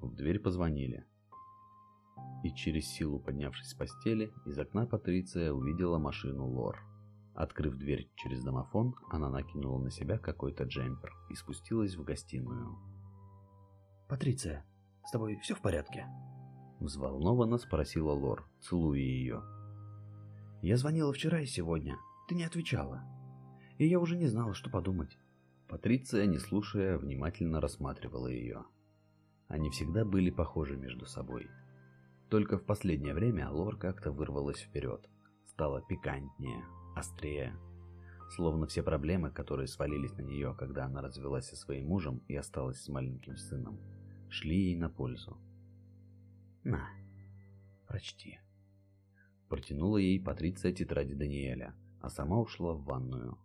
В 0.00 0.14
дверь 0.14 0.40
позвонили. 0.40 1.06
И 2.42 2.52
через 2.54 2.86
силу 2.86 3.18
поднявшись 3.18 3.70
с 3.70 3.74
постели, 3.74 4.32
из 4.44 4.58
окна 4.58 4.86
Патриция 4.86 5.52
увидела 5.52 5.98
машину 5.98 6.46
Лор. 6.46 6.78
Открыв 7.34 7.76
дверь 7.76 8.10
через 8.16 8.44
домофон, 8.44 8.94
она 9.10 9.28
накинула 9.30 9.82
на 9.82 9.90
себя 9.90 10.18
какой-то 10.18 10.64
джемпер 10.64 11.12
и 11.30 11.34
спустилась 11.34 11.96
в 11.96 12.04
гостиную. 12.04 12.76
«Патриция, 14.08 14.64
с 15.04 15.10
тобой 15.10 15.38
все 15.40 15.54
в 15.54 15.62
порядке?» 15.62 16.06
Взволнованно 16.80 17.56
спросила 17.58 18.12
Лор, 18.12 18.46
целуя 18.60 19.00
ее. 19.00 19.42
«Я 20.60 20.76
звонила 20.76 21.12
вчера 21.12 21.40
и 21.40 21.46
сегодня. 21.46 21.96
Ты 22.28 22.34
не 22.34 22.44
отвечала. 22.44 23.13
И 23.78 23.86
я 23.86 23.98
уже 23.98 24.16
не 24.16 24.26
знала, 24.26 24.54
что 24.54 24.70
подумать». 24.70 25.18
Патриция, 25.68 26.26
не 26.26 26.38
слушая, 26.38 26.98
внимательно 26.98 27.60
рассматривала 27.60 28.28
ее. 28.28 28.64
Они 29.48 29.70
всегда 29.70 30.04
были 30.04 30.30
похожи 30.30 30.76
между 30.76 31.06
собой. 31.06 31.48
Только 32.28 32.58
в 32.58 32.64
последнее 32.64 33.14
время 33.14 33.50
Лор 33.50 33.76
как-то 33.76 34.12
вырвалась 34.12 34.60
вперед. 34.60 35.08
Стала 35.46 35.82
пикантнее, 35.82 36.64
острее. 36.94 37.56
Словно 38.30 38.66
все 38.66 38.82
проблемы, 38.82 39.30
которые 39.30 39.68
свалились 39.68 40.12
на 40.16 40.22
нее, 40.22 40.54
когда 40.58 40.86
она 40.86 41.02
развелась 41.02 41.46
со 41.46 41.56
своим 41.56 41.86
мужем 41.86 42.22
и 42.28 42.34
осталась 42.34 42.82
с 42.82 42.88
маленьким 42.88 43.36
сыном, 43.36 43.78
шли 44.28 44.70
ей 44.70 44.76
на 44.76 44.88
пользу. 44.88 45.38
«На, 46.62 46.88
прочти». 47.86 48.38
Протянула 49.48 49.98
ей 49.98 50.20
Патриция 50.20 50.72
тетради 50.72 51.14
Даниэля, 51.14 51.74
а 52.00 52.08
сама 52.08 52.40
ушла 52.40 52.74
в 52.74 52.84
ванную. 52.84 53.38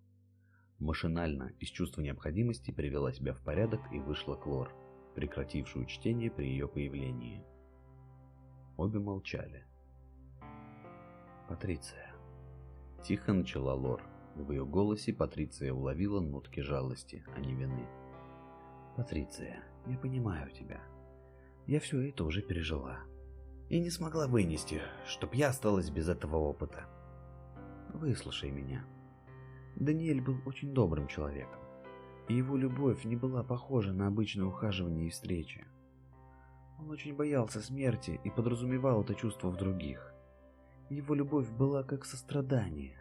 Машинально, 0.80 1.52
из 1.60 1.68
чувства 1.70 2.02
необходимости, 2.02 2.72
привела 2.72 3.12
себя 3.12 3.34
в 3.34 3.42
порядок 3.42 3.82
и 3.92 4.00
вышла 4.00 4.36
к 4.36 4.48
Лор, 4.48 4.74
прекратившую 5.14 5.86
чтение 5.86 6.32
при 6.32 6.46
ее 6.46 6.70
появлении. 6.70 7.44
Обе 8.78 9.00
молчали. 9.00 9.66
«Патриция». 11.50 12.16
Тихо 13.04 13.34
начала 13.34 13.74
Лор. 13.74 14.02
В 14.36 14.52
ее 14.52 14.66
голосе 14.66 15.14
Патриция 15.14 15.74
уловила 15.74 16.22
нотки 16.22 16.62
жалости, 16.62 17.26
а 17.36 17.42
не 17.42 17.54
вины. 17.54 17.86
«Патриция, 18.96 19.62
я 19.86 19.98
понимаю 19.98 20.50
тебя. 20.52 20.82
Я 21.68 21.82
все 21.82 22.08
это 22.08 22.24
уже 22.24 22.42
пережила. 22.42 23.00
И 23.68 23.80
не 23.80 23.90
смогла 23.90 24.28
вынести, 24.28 24.82
чтоб 25.06 25.34
я 25.34 25.50
осталась 25.50 25.90
без 25.90 26.08
этого 26.08 26.38
опыта. 26.38 26.86
Выслушай 27.94 28.50
меня. 28.50 28.86
Даниэль 29.80 30.22
был 30.22 30.38
очень 30.46 30.74
добрым 30.74 31.08
человеком. 31.08 31.60
И 32.28 32.36
его 32.36 32.58
любовь 32.58 33.06
не 33.06 33.16
была 33.16 33.44
похожа 33.44 33.94
на 33.94 34.08
обычное 34.08 34.46
ухаживание 34.46 35.08
и 35.08 35.10
встречи. 35.10 35.66
Он 36.80 36.92
очень 36.92 37.16
боялся 37.16 37.62
смерти 37.62 38.20
и 38.24 38.30
подразумевал 38.30 39.02
это 39.02 39.16
чувство 39.16 39.50
в 39.50 39.58
других. 39.58 40.14
Его 40.90 41.16
любовь 41.16 41.50
была 41.50 41.84
как 41.84 42.06
сострадание. 42.06 42.98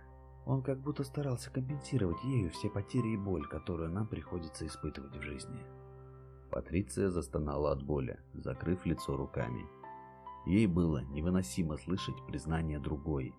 Он 0.46 0.62
как 0.62 0.80
будто 0.80 1.04
старался 1.04 1.50
компенсировать 1.50 2.22
ею 2.24 2.50
все 2.50 2.70
потери 2.70 3.08
и 3.08 3.16
боль, 3.16 3.46
которую 3.46 3.90
нам 3.90 4.06
приходится 4.06 4.66
испытывать 4.66 5.16
в 5.16 5.22
жизни. 5.22 5.64
Патриция 6.50 7.10
застонала 7.10 7.72
от 7.72 7.82
боли, 7.82 8.18
закрыв 8.34 8.86
лицо 8.86 9.16
руками. 9.16 9.66
Ей 10.46 10.66
было 10.66 11.02
невыносимо 11.04 11.76
слышать 11.76 12.16
признания 12.26 12.78
другой, 12.78 13.34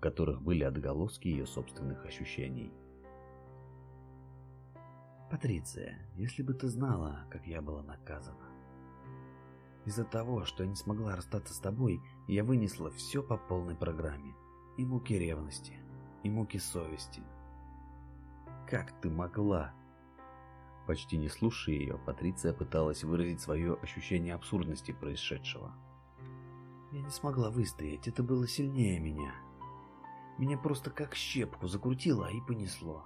в 0.00 0.02
которых 0.02 0.40
были 0.40 0.64
отголоски 0.64 1.28
ее 1.28 1.46
собственных 1.46 2.06
ощущений. 2.06 2.72
Патриция, 5.30 5.98
если 6.16 6.42
бы 6.42 6.54
ты 6.54 6.68
знала, 6.68 7.26
как 7.30 7.46
я 7.46 7.60
была 7.60 7.82
наказана. 7.82 8.48
Из-за 9.84 10.04
того, 10.04 10.46
что 10.46 10.62
я 10.62 10.70
не 10.70 10.74
смогла 10.74 11.16
расстаться 11.16 11.52
с 11.52 11.58
тобой, 11.58 12.00
я 12.28 12.44
вынесла 12.44 12.90
все 12.90 13.22
по 13.22 13.36
полной 13.36 13.76
программе. 13.76 14.34
И 14.78 14.86
муки 14.86 15.18
ревности, 15.18 15.74
и 16.22 16.30
муки 16.30 16.56
совести. 16.56 17.22
Как 18.66 18.98
ты 19.02 19.10
могла? 19.10 19.74
Почти 20.86 21.18
не 21.18 21.28
слушая 21.28 21.74
ее, 21.74 21.98
Патриция 21.98 22.54
пыталась 22.54 23.04
выразить 23.04 23.42
свое 23.42 23.74
ощущение 23.74 24.34
абсурдности 24.34 24.92
происшедшего. 24.92 25.74
Я 26.90 27.02
не 27.02 27.10
смогла 27.10 27.50
выстоять, 27.50 28.08
это 28.08 28.22
было 28.22 28.48
сильнее 28.48 28.98
меня. 28.98 29.34
Меня 30.40 30.56
просто 30.56 30.88
как 30.90 31.14
щепку 31.14 31.68
закрутило 31.68 32.30
и 32.30 32.40
понесло. 32.40 33.04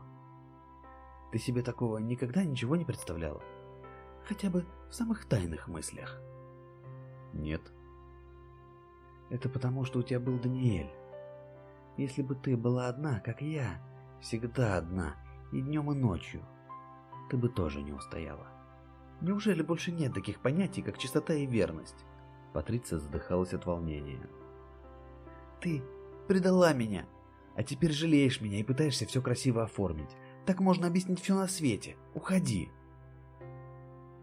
Ты 1.32 1.40
себе 1.40 1.62
такого 1.62 1.98
никогда 1.98 2.44
ничего 2.44 2.76
не 2.76 2.84
представляла? 2.84 3.42
Хотя 4.24 4.50
бы 4.50 4.64
в 4.88 4.94
самых 4.94 5.24
тайных 5.24 5.66
мыслях. 5.66 6.22
Нет. 7.32 7.60
Это 9.30 9.48
потому, 9.48 9.84
что 9.84 9.98
у 9.98 10.02
тебя 10.04 10.20
был 10.20 10.38
Даниэль. 10.38 10.94
Если 11.96 12.22
бы 12.22 12.36
ты 12.36 12.56
была 12.56 12.86
одна, 12.86 13.18
как 13.18 13.42
я, 13.42 13.82
всегда 14.20 14.76
одна, 14.76 15.16
и 15.50 15.60
днем, 15.60 15.90
и 15.90 15.96
ночью, 15.96 16.46
ты 17.30 17.36
бы 17.36 17.48
тоже 17.48 17.82
не 17.82 17.92
устояла. 17.92 18.46
Неужели 19.20 19.62
больше 19.62 19.90
нет 19.90 20.14
таких 20.14 20.38
понятий, 20.38 20.82
как 20.82 20.98
чистота 20.98 21.34
и 21.34 21.46
верность? 21.46 22.04
Патриция 22.52 23.00
задыхалась 23.00 23.54
от 23.54 23.66
волнения. 23.66 24.24
Ты 25.60 25.82
предала 26.28 26.72
меня, 26.72 27.06
а 27.56 27.62
теперь 27.62 27.92
жалеешь 27.92 28.40
меня 28.40 28.58
и 28.58 28.64
пытаешься 28.64 29.06
все 29.06 29.22
красиво 29.22 29.62
оформить. 29.62 30.16
Так 30.46 30.60
можно 30.60 30.86
объяснить 30.86 31.20
все 31.20 31.34
на 31.34 31.46
свете. 31.46 31.96
Уходи. 32.14 32.68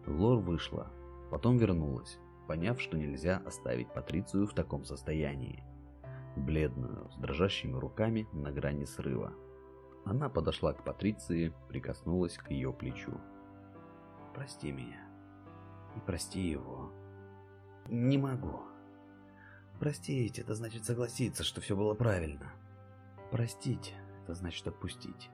Лор 0.05 0.39
вышла, 0.39 0.91
потом 1.29 1.57
вернулась, 1.57 2.17
поняв, 2.47 2.81
что 2.81 2.97
нельзя 2.97 3.41
оставить 3.45 3.93
Патрицию 3.93 4.47
в 4.47 4.53
таком 4.53 4.83
состоянии. 4.83 5.63
Бледную, 6.35 7.09
с 7.11 7.15
дрожащими 7.17 7.77
руками 7.77 8.27
на 8.33 8.51
грани 8.51 8.85
срыва. 8.85 9.33
Она 10.05 10.29
подошла 10.29 10.73
к 10.73 10.83
Патриции, 10.83 11.53
прикоснулась 11.69 12.37
к 12.37 12.49
ее 12.51 12.73
плечу. 12.73 13.19
«Прости 14.33 14.71
меня. 14.71 15.07
И 15.95 15.99
прости 15.99 16.41
его. 16.41 16.91
Не 17.87 18.17
могу. 18.17 18.61
Простить— 19.79 20.39
это 20.39 20.55
значит 20.55 20.85
согласиться, 20.85 21.43
что 21.43 21.59
все 21.59 21.75
было 21.75 21.93
правильно. 21.93 22.53
Простить— 23.31 23.95
это 24.23 24.33
значит 24.35 24.67
отпустить». 24.67 25.29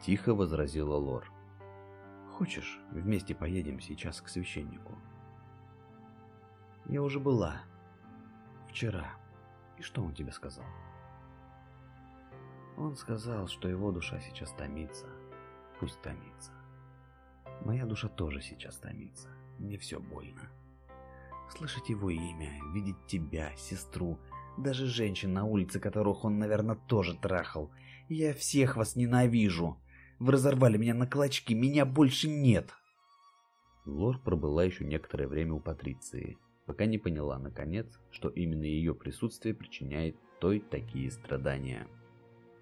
Тихо 0.00 0.34
возразила 0.34 0.96
Лор. 0.96 1.30
«Хочешь, 2.38 2.80
вместе 2.90 3.34
поедем 3.34 3.80
сейчас 3.80 4.20
к 4.20 4.28
священнику?» 4.28 4.96
«Я 6.86 7.02
уже 7.02 7.20
была. 7.20 7.62
Вчера. 8.68 9.12
И 9.78 9.82
что 9.82 10.02
он 10.02 10.14
тебе 10.14 10.32
сказал?» 10.32 10.64
Он 12.76 12.96
сказал, 12.96 13.48
что 13.48 13.68
его 13.68 13.92
душа 13.92 14.18
сейчас 14.20 14.50
томится. 14.52 15.06
Пусть 15.78 16.00
томится. 16.00 16.52
Моя 17.64 17.84
душа 17.84 18.08
тоже 18.08 18.40
сейчас 18.40 18.76
томится. 18.78 19.28
Мне 19.58 19.78
все 19.78 20.00
больно. 20.00 20.50
Слышать 21.50 21.88
его 21.90 22.10
имя, 22.10 22.60
видеть 22.72 23.06
тебя, 23.06 23.54
сестру, 23.56 24.18
даже 24.58 24.86
женщин 24.86 25.32
на 25.32 25.44
улице, 25.44 25.80
которых 25.80 26.24
он, 26.24 26.38
наверное, 26.38 26.76
тоже 26.76 27.16
трахал. 27.16 27.70
Я 28.08 28.34
всех 28.34 28.76
вас 28.76 28.96
ненавижу. 28.96 29.78
Вы 30.18 30.32
разорвали 30.32 30.76
меня 30.76 30.94
на 30.94 31.06
клочки, 31.06 31.52
меня 31.54 31.84
больше 31.84 32.28
нет. 32.28 32.70
Лор 33.84 34.18
пробыла 34.22 34.64
еще 34.64 34.84
некоторое 34.84 35.26
время 35.26 35.54
у 35.54 35.60
Патриции, 35.60 36.38
пока 36.66 36.86
не 36.86 36.98
поняла, 36.98 37.38
наконец, 37.38 37.98
что 38.10 38.28
именно 38.28 38.64
ее 38.64 38.94
присутствие 38.94 39.54
причиняет 39.54 40.16
той 40.40 40.60
такие 40.60 41.10
страдания. 41.10 41.88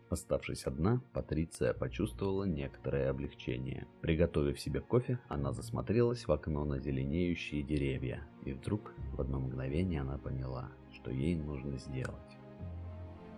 Оставшись 0.08 0.64
одна, 0.64 1.02
Патриция 1.12 1.72
почувствовала 1.72 2.44
некоторое 2.44 3.10
облегчение. 3.10 3.86
Приготовив 4.00 4.58
себе 4.58 4.80
кофе, 4.80 5.20
она 5.28 5.52
засмотрелась 5.52 6.26
в 6.26 6.32
окно 6.32 6.64
на 6.64 6.80
зеленеющие 6.80 7.62
деревья, 7.62 8.26
и 8.44 8.52
вдруг 8.52 8.92
в 9.12 9.20
одно 9.20 9.38
мгновение 9.38 10.00
она 10.00 10.18
поняла, 10.18 10.72
что 10.92 11.10
ей 11.10 11.36
нужно 11.36 11.78
сделать. 11.78 12.16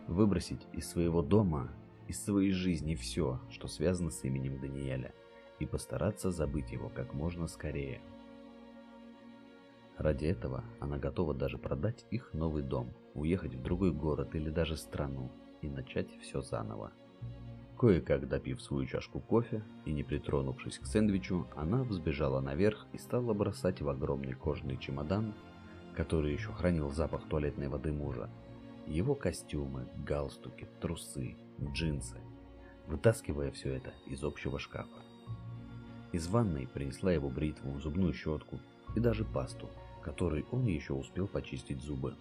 Выбросить 0.09 0.67
из 0.73 0.89
своего 0.89 1.23
дома, 1.23 1.71
из 2.09 2.23
своей 2.23 2.53
жизни 2.53 2.95
все, 2.95 3.41
что 3.51 3.69
связано 3.69 4.11
с 4.11 4.25
именем 4.25 4.59
Даниэля, 4.61 5.13
и 5.59 5.67
постараться 5.67 6.31
забыть 6.31 6.73
его 6.73 6.89
как 6.89 7.15
можно 7.15 7.47
скорее. 7.47 8.01
Ради 9.97 10.27
этого 10.27 10.65
она 10.81 10.99
готова 10.99 11.35
даже 11.35 11.59
продать 11.59 12.07
их 12.11 12.33
новый 12.33 12.63
дом, 12.63 12.91
уехать 13.15 13.55
в 13.55 13.63
другой 13.63 13.93
город 13.93 14.35
или 14.35 14.51
даже 14.51 14.77
страну, 14.77 15.31
и 15.61 15.69
начать 15.69 16.11
все 16.21 16.43
заново. 16.43 16.93
Кое-как 17.79 18.29
допив 18.29 18.63
свою 18.63 18.87
чашку 18.87 19.21
кофе 19.21 19.65
и 19.85 19.93
не 19.93 20.03
притронувшись 20.03 20.79
к 20.79 20.87
сэндвичу, 20.87 21.47
она 21.57 21.83
взбежала 21.83 22.41
наверх 22.41 22.87
и 22.93 22.99
стала 22.99 23.35
бросать 23.35 23.81
в 23.81 23.89
огромный 23.89 24.35
кожаный 24.35 24.77
чемодан, 24.77 25.35
который 25.97 26.33
еще 26.33 26.53
хранил 26.53 26.91
запах 26.91 27.29
туалетной 27.29 27.69
воды 27.69 27.93
мужа, 27.93 28.31
его 28.87 29.15
костюмы, 29.15 29.87
галстуки, 30.05 30.69
трусы, 30.81 31.37
джинсы, 31.61 32.19
вытаскивая 32.87 33.51
все 33.53 33.75
это 33.75 33.93
из 34.07 34.25
общего 34.25 34.59
шкафа. 34.59 35.03
Из 36.13 36.27
ванной 36.29 36.67
принесла 36.67 37.13
его 37.13 37.29
бритву, 37.31 37.79
зубную 37.81 38.13
щетку 38.13 38.59
и 38.95 39.01
даже 39.01 39.25
пасту, 39.25 39.71
которой 40.03 40.45
он 40.51 40.67
еще 40.67 40.93
успел 40.93 41.27
почистить 41.27 41.81
зубы. 41.81 42.17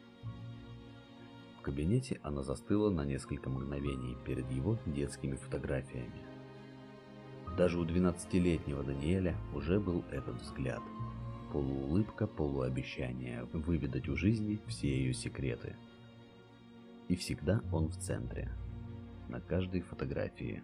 В 1.59 1.61
кабинете 1.61 2.19
она 2.23 2.41
застыла 2.41 2.89
на 2.89 3.05
несколько 3.05 3.49
мгновений 3.49 4.17
перед 4.25 4.49
его 4.49 4.77
детскими 4.85 5.35
фотографиями. 5.35 6.23
Даже 7.57 7.79
у 7.79 7.85
12-летнего 7.85 8.83
Даниэля 8.83 9.35
уже 9.53 9.79
был 9.79 10.03
этот 10.11 10.41
взгляд. 10.41 10.81
Полуулыбка, 11.51 12.27
полуобещание 12.27 13.43
выведать 13.51 14.07
у 14.07 14.15
жизни 14.15 14.61
все 14.67 14.87
ее 14.87 15.13
секреты. 15.13 15.75
И 17.09 17.15
всегда 17.17 17.61
он 17.73 17.89
в 17.89 17.97
центре. 17.97 18.49
На 19.27 19.41
каждой 19.41 19.81
фотографии. 19.81 20.63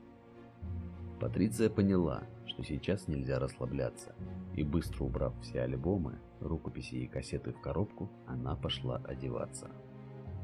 Патриция 1.20 1.70
поняла, 1.70 2.24
что 2.46 2.64
сейчас 2.64 3.10
нельзя 3.10 3.38
расслабляться, 3.38 4.16
и 4.56 4.64
быстро 4.64 5.04
убрав 5.04 5.34
все 5.42 5.62
альбомы, 5.62 6.20
рукописи 6.40 6.96
и 6.96 7.08
кассеты 7.08 7.52
в 7.52 7.60
коробку, 7.60 8.10
она 8.26 8.56
пошла 8.56 8.98
одеваться. 9.04 9.70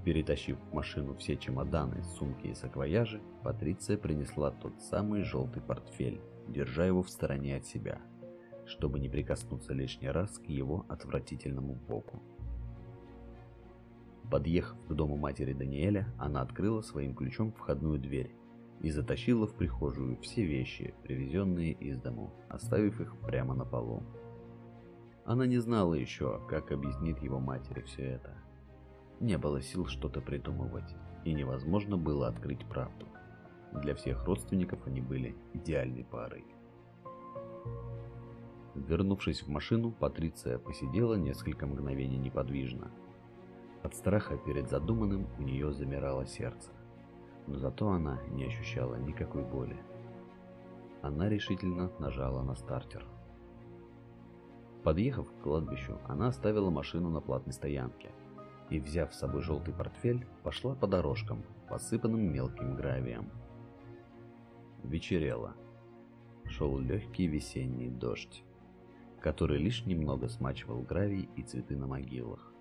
Перетащив 0.03 0.57
в 0.59 0.73
машину 0.73 1.15
все 1.15 1.37
чемоданы, 1.37 2.03
сумки 2.17 2.47
и 2.47 2.53
саквояжи, 2.53 3.21
Патриция 3.43 3.97
принесла 3.97 4.51
тот 4.51 4.73
самый 4.81 5.23
желтый 5.23 5.61
портфель, 5.61 6.19
держа 6.49 6.85
его 6.85 7.01
в 7.01 7.09
стороне 7.09 7.55
от 7.55 7.65
себя, 7.65 8.01
чтобы 8.65 8.99
не 8.99 9.09
прикоснуться 9.09 9.73
лишний 9.73 10.09
раз 10.09 10.37
к 10.39 10.45
его 10.45 10.85
отвратительному 10.89 11.75
боку. 11.75 12.21
Подъехав 14.29 14.77
к 14.87 14.93
дому 14.93 15.17
матери 15.17 15.53
Даниэля, 15.53 16.07
она 16.17 16.41
открыла 16.41 16.81
своим 16.81 17.13
ключом 17.13 17.51
входную 17.51 17.99
дверь 17.99 18.33
и 18.81 18.89
затащила 18.89 19.47
в 19.47 19.53
прихожую 19.53 20.17
все 20.21 20.45
вещи, 20.45 20.93
привезенные 21.03 21.73
из 21.73 21.99
дому, 21.99 22.33
оставив 22.49 22.99
их 22.99 23.15
прямо 23.19 23.53
на 23.53 23.65
полу. 23.65 24.03
Она 25.25 25.45
не 25.45 25.59
знала 25.59 25.93
еще, 25.93 26.41
как 26.49 26.71
объяснит 26.71 27.19
его 27.19 27.39
матери 27.39 27.81
все 27.81 28.03
это. 28.03 28.35
Не 29.19 29.37
было 29.37 29.61
сил 29.61 29.85
что-то 29.85 30.19
придумывать, 30.19 30.95
и 31.23 31.33
невозможно 31.33 31.97
было 31.97 32.27
открыть 32.27 32.65
правду. 32.67 33.07
Для 33.81 33.95
всех 33.95 34.25
родственников 34.25 34.85
они 34.85 35.01
были 35.01 35.35
идеальной 35.53 36.03
парой. 36.03 36.43
Вернувшись 38.75 39.43
в 39.43 39.49
машину, 39.49 39.91
Патриция 39.91 40.57
посидела 40.57 41.13
несколько 41.13 41.67
мгновений 41.67 42.17
неподвижно. 42.17 42.91
От 43.83 43.95
страха 43.95 44.37
перед 44.37 44.69
задуманным 44.69 45.27
у 45.37 45.43
нее 45.43 45.71
замирало 45.71 46.25
сердце, 46.25 46.71
но 47.45 47.59
зато 47.59 47.89
она 47.89 48.19
не 48.31 48.45
ощущала 48.45 48.95
никакой 48.95 49.43
боли. 49.43 49.77
Она 51.01 51.29
решительно 51.29 51.91
нажала 51.99 52.41
на 52.41 52.55
стартер. 52.55 53.05
Подъехав 54.83 55.29
к 55.29 55.43
кладбищу, 55.43 55.99
она 56.07 56.27
оставила 56.27 56.69
машину 56.69 57.09
на 57.09 57.21
платной 57.21 57.53
стоянке 57.53 58.09
и, 58.69 58.79
взяв 58.79 59.13
с 59.13 59.19
собой 59.19 59.41
желтый 59.43 59.73
портфель, 59.73 60.25
пошла 60.43 60.73
по 60.75 60.87
дорожкам, 60.87 61.43
посыпанным 61.69 62.33
мелким 62.33 62.75
гравием. 62.75 63.29
Вечерело. 64.83 65.53
Шел 66.45 66.77
легкий 66.79 67.27
весенний 67.27 67.89
дождь, 67.89 68.43
который 69.23 69.57
лишь 69.57 69.85
немного 69.85 70.27
смачивал 70.27 70.81
гравий 70.81 71.29
и 71.37 71.43
цветы 71.43 71.77
на 71.77 71.87
могилах. 71.87 72.53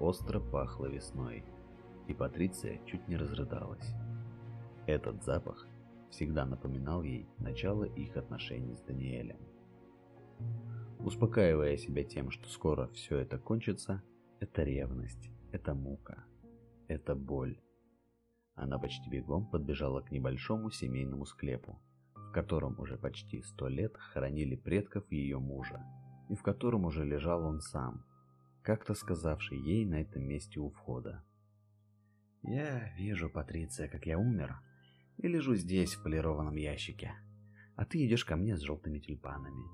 Остро 0.00 0.40
пахло 0.40 0.86
весной, 0.86 1.44
и 2.08 2.14
Патриция 2.14 2.80
чуть 2.86 3.06
не 3.08 3.16
разрыдалась. 3.16 3.94
Этот 4.86 5.22
запах 5.22 5.68
всегда 6.10 6.46
напоминал 6.46 7.02
ей 7.02 7.28
начало 7.38 7.84
их 7.84 8.16
отношений 8.16 8.74
с 8.74 8.80
Даниэлем. 8.80 9.38
Успокаивая 10.98 11.76
себя 11.76 12.04
тем, 12.04 12.30
что 12.30 12.48
скоро 12.48 12.88
все 12.88 13.18
это 13.18 13.38
кончится, 13.38 14.02
это 14.40 14.62
ревность, 14.62 15.30
это 15.52 15.74
мука, 15.74 16.24
это 16.88 17.14
боль, 17.14 17.60
она 18.54 18.78
почти 18.78 19.10
бегом 19.10 19.44
подбежала 19.44 20.00
к 20.00 20.10
небольшому 20.10 20.70
семейному 20.70 21.26
склепу, 21.26 21.78
котором 22.36 22.78
уже 22.78 22.98
почти 22.98 23.40
сто 23.40 23.66
лет 23.66 23.96
хоронили 23.96 24.56
предков 24.56 25.10
ее 25.10 25.38
мужа, 25.38 25.82
и 26.28 26.34
в 26.34 26.42
котором 26.42 26.84
уже 26.84 27.02
лежал 27.02 27.42
он 27.46 27.62
сам, 27.62 28.04
как-то 28.62 28.92
сказавший 28.92 29.58
ей 29.58 29.86
на 29.86 30.02
этом 30.02 30.22
месте 30.22 30.60
у 30.60 30.68
входа. 30.68 31.24
«Я 32.42 32.92
вижу, 32.98 33.30
Патриция, 33.30 33.88
как 33.88 34.04
я 34.04 34.18
умер, 34.18 34.60
и 35.16 35.28
лежу 35.28 35.54
здесь, 35.54 35.94
в 35.94 36.02
полированном 36.02 36.56
ящике, 36.56 37.14
а 37.74 37.86
ты 37.86 38.06
идешь 38.06 38.26
ко 38.26 38.36
мне 38.36 38.54
с 38.58 38.60
желтыми 38.60 38.98
тюльпанами, 38.98 39.64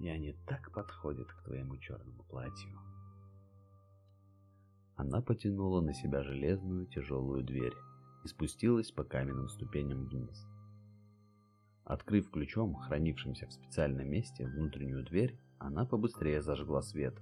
и 0.00 0.08
они 0.08 0.34
так 0.46 0.72
подходят 0.72 1.30
к 1.30 1.44
твоему 1.44 1.76
черному 1.76 2.22
платью». 2.22 2.78
Она 4.96 5.20
потянула 5.20 5.82
на 5.82 5.92
себя 5.92 6.22
железную 6.22 6.86
тяжелую 6.86 7.44
дверь, 7.44 7.74
и 8.24 8.28
спустилась 8.28 8.90
по 8.92 9.04
каменным 9.04 9.50
ступеням 9.50 10.06
вниз. 10.06 10.46
Открыв 11.88 12.30
ключом, 12.30 12.74
хранившимся 12.74 13.46
в 13.46 13.52
специальном 13.52 14.10
месте, 14.10 14.46
внутреннюю 14.46 15.06
дверь, 15.06 15.38
она 15.58 15.86
побыстрее 15.86 16.42
зажгла 16.42 16.82
свет, 16.82 17.18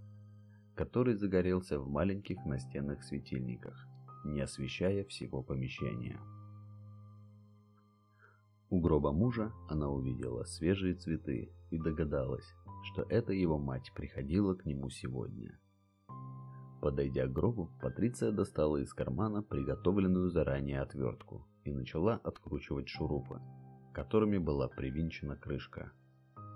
который 0.74 1.14
загорелся 1.14 1.78
в 1.78 1.88
маленьких 1.88 2.44
настенных 2.44 3.04
светильниках, 3.04 3.86
не 4.24 4.40
освещая 4.40 5.04
всего 5.04 5.44
помещения. 5.44 6.18
У 8.68 8.80
гроба 8.80 9.12
мужа 9.12 9.52
она 9.68 9.88
увидела 9.88 10.42
свежие 10.42 10.96
цветы 10.96 11.52
и 11.70 11.78
догадалась, 11.78 12.52
что 12.90 13.02
это 13.08 13.32
его 13.32 13.58
мать 13.58 13.92
приходила 13.94 14.56
к 14.56 14.66
нему 14.66 14.90
сегодня. 14.90 15.60
Подойдя 16.82 17.28
к 17.28 17.32
гробу, 17.32 17.70
Патриция 17.80 18.32
достала 18.32 18.78
из 18.78 18.92
кармана 18.92 19.44
приготовленную 19.44 20.28
заранее 20.28 20.80
отвертку 20.80 21.46
и 21.62 21.72
начала 21.72 22.16
откручивать 22.16 22.88
шурупы, 22.88 23.40
которыми 23.96 24.36
была 24.36 24.68
привинчена 24.68 25.36
крышка. 25.36 25.90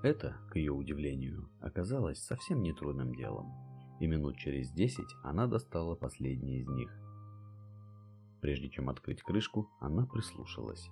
Это, 0.03 0.37
к 0.51 0.57
ее 0.57 0.73
удивлению, 0.73 1.49
оказалось 1.63 2.23
совсем 2.23 2.63
нетрудным 2.63 3.15
делом, 3.15 3.51
и 3.99 4.07
минут 4.07 4.37
через 4.37 4.71
десять 4.71 5.09
она 5.25 5.47
достала 5.47 5.95
последний 5.95 6.59
из 6.59 6.69
них. 6.69 6.95
Прежде 8.43 8.69
чем 8.69 8.91
открыть 8.91 9.23
крышку, 9.23 9.71
она 9.81 10.05
прислушалась. 10.05 10.91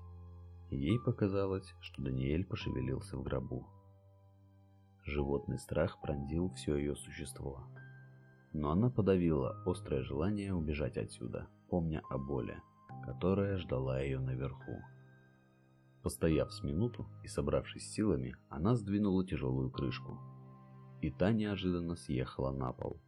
Ей 0.71 0.99
показалось, 0.99 1.75
что 1.83 2.03
Даниэль 2.03 2.47
пошевелился 2.47 3.19
в 3.19 3.23
гробу. 3.23 3.67
Животный 5.05 5.59
страх 5.59 6.01
пронзил 6.01 6.49
все 6.55 6.77
ее 6.77 6.97
существо 6.97 7.69
но 8.55 8.71
она 8.71 8.91
подавила 8.91 9.63
острое 9.67 10.03
желание 10.03 10.55
убежать 10.55 10.97
отсюда, 10.97 11.49
помня 11.69 12.03
о 12.09 12.17
боли, 12.17 12.61
которая 13.05 13.59
ждала 13.59 14.01
ее 14.01 14.19
наверху. 14.19 14.83
Постояв 16.09 16.51
с 16.55 16.63
минуту 16.63 17.07
и 17.23 17.29
собравшись 17.29 17.93
силами, 17.93 18.35
она 18.49 18.75
сдвинула 18.77 19.27
тяжелую 19.27 19.71
крышку, 19.71 20.19
и 21.03 21.11
та 21.11 21.33
неожиданно 21.33 21.97
съехала 21.97 22.51
на 22.51 22.73
пол, 22.73 22.99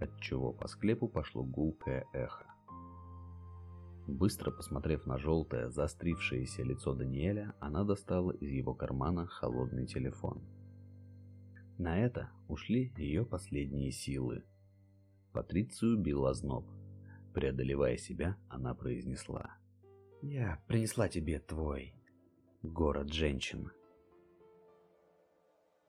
отчего 0.00 0.54
по 0.54 0.66
склепу 0.66 1.08
пошло 1.08 1.44
гулкое 1.44 2.06
эхо. 2.14 2.46
Быстро 4.06 4.50
посмотрев 4.50 5.04
на 5.04 5.18
желтое, 5.18 5.68
заострившееся 5.68 6.62
лицо 6.62 6.94
Даниэля, 6.94 7.54
она 7.60 7.84
достала 7.84 8.30
из 8.30 8.50
его 8.50 8.72
кармана 8.72 9.26
холодный 9.26 9.86
телефон– 9.86 10.40
на 11.78 11.98
это 11.98 12.30
ушли 12.48 12.94
ее 12.96 13.26
последние 13.26 13.92
силы. 13.92 14.42
Патрицию 15.32 15.98
бил 15.98 16.24
озноб. 16.24 16.64
Преодолевая 17.34 17.98
себя, 17.98 18.38
она 18.48 18.74
произнесла. 18.74 19.58
«Я 20.22 20.62
принесла 20.66 21.10
тебе 21.10 21.38
твой 21.38 21.95
город 22.62 23.12
женщин». 23.12 23.70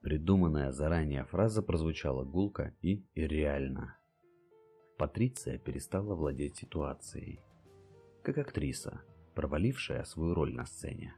Придуманная 0.02 0.72
заранее 0.72 1.26
фраза 1.26 1.62
прозвучала 1.62 2.24
гулко 2.24 2.74
и 2.82 3.04
реально. 3.16 3.98
Патриция 4.98 5.58
перестала 5.58 6.16
владеть 6.16 6.58
ситуацией, 6.58 7.42
как 8.24 8.38
актриса, 8.38 9.02
провалившая 9.36 10.04
свою 10.04 10.34
роль 10.34 10.54
на 10.54 10.66
сцене. 10.66 11.16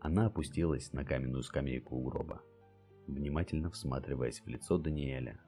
Она 0.00 0.26
опустилась 0.26 0.92
на 0.92 1.04
каменную 1.04 1.42
скамейку 1.42 1.96
у 1.96 2.02
гроба 2.02 2.42
внимательно 3.10 3.70
всматриваясь 3.70 4.40
в 4.40 4.48
лицо 4.48 4.78
Даниэля. 4.78 5.40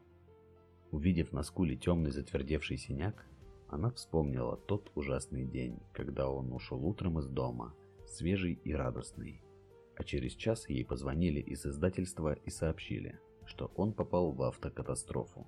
Увидев 0.91 1.33
на 1.33 1.43
скуле 1.43 1.77
темный 1.77 2.11
затвердевший 2.11 2.77
синяк, 2.77 3.27
она 3.69 3.91
вспомнила 3.91 4.57
тот 4.57 4.91
ужасный 4.95 5.45
день, 5.45 5.79
когда 5.93 6.29
он 6.29 6.53
ушел 6.53 6.85
утром 6.85 7.19
из 7.19 7.27
дома, 7.27 7.75
свежий 8.15 8.59
и 8.65 8.75
радостный. 8.75 9.43
А 9.97 10.05
через 10.05 10.33
час 10.33 10.69
ей 10.69 10.85
позвонили 10.85 11.41
из 11.41 11.65
издательства 11.67 12.33
и 12.33 12.51
сообщили, 12.51 13.19
что 13.45 13.71
он 13.77 13.93
попал 13.93 14.33
в 14.33 14.43
автокатастрофу. 14.43 15.47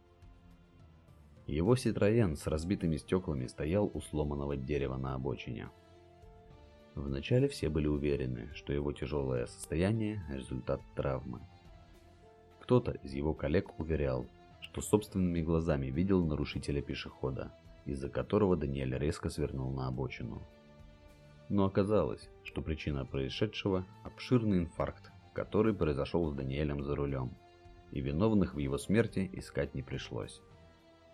Его 1.47 1.77
Ситроен 1.77 2.37
с 2.37 2.47
разбитыми 2.47 2.97
стеклами 2.97 3.47
стоял 3.47 3.91
у 3.93 4.01
сломанного 4.01 4.57
дерева 4.57 4.97
на 4.97 5.15
обочине. 5.15 5.69
Вначале 6.95 7.49
все 7.49 7.69
были 7.69 7.87
уверены, 7.87 8.51
что 8.55 8.73
его 8.73 8.93
тяжелое 8.93 9.47
состояние– 9.47 10.25
результат 10.31 10.81
травмы. 10.95 11.41
Кто-то 12.61 12.93
из 12.93 13.13
его 13.13 13.35
коллег 13.35 13.79
уверял, 13.79 14.27
что 14.61 14.81
собственными 14.81 15.43
глазами 15.43 15.87
видел 15.89 16.25
нарушителя 16.25 16.81
пешехода, 16.81 17.53
из-за 17.85 18.09
которого 18.09 18.57
Даниэль 18.57 18.97
резко 18.97 19.29
свернул 19.29 19.71
на 19.73 19.89
обочину. 19.89 20.43
Но 21.49 21.67
оказалось, 21.67 22.29
что 22.43 22.63
причина 22.63 23.05
происшедшего– 23.05 23.87
обширный 24.05 24.59
инфаркт, 24.59 25.13
который 25.35 25.75
произошел 25.75 26.31
с 26.31 26.35
Даниэлем 26.35 26.83
за 26.83 26.97
рулем, 26.97 27.37
и 27.91 28.01
виновных 28.01 28.55
в 28.55 28.59
его 28.59 28.79
смерти 28.79 29.29
искать 29.33 29.75
не 29.75 29.83
пришлось. 29.83 30.41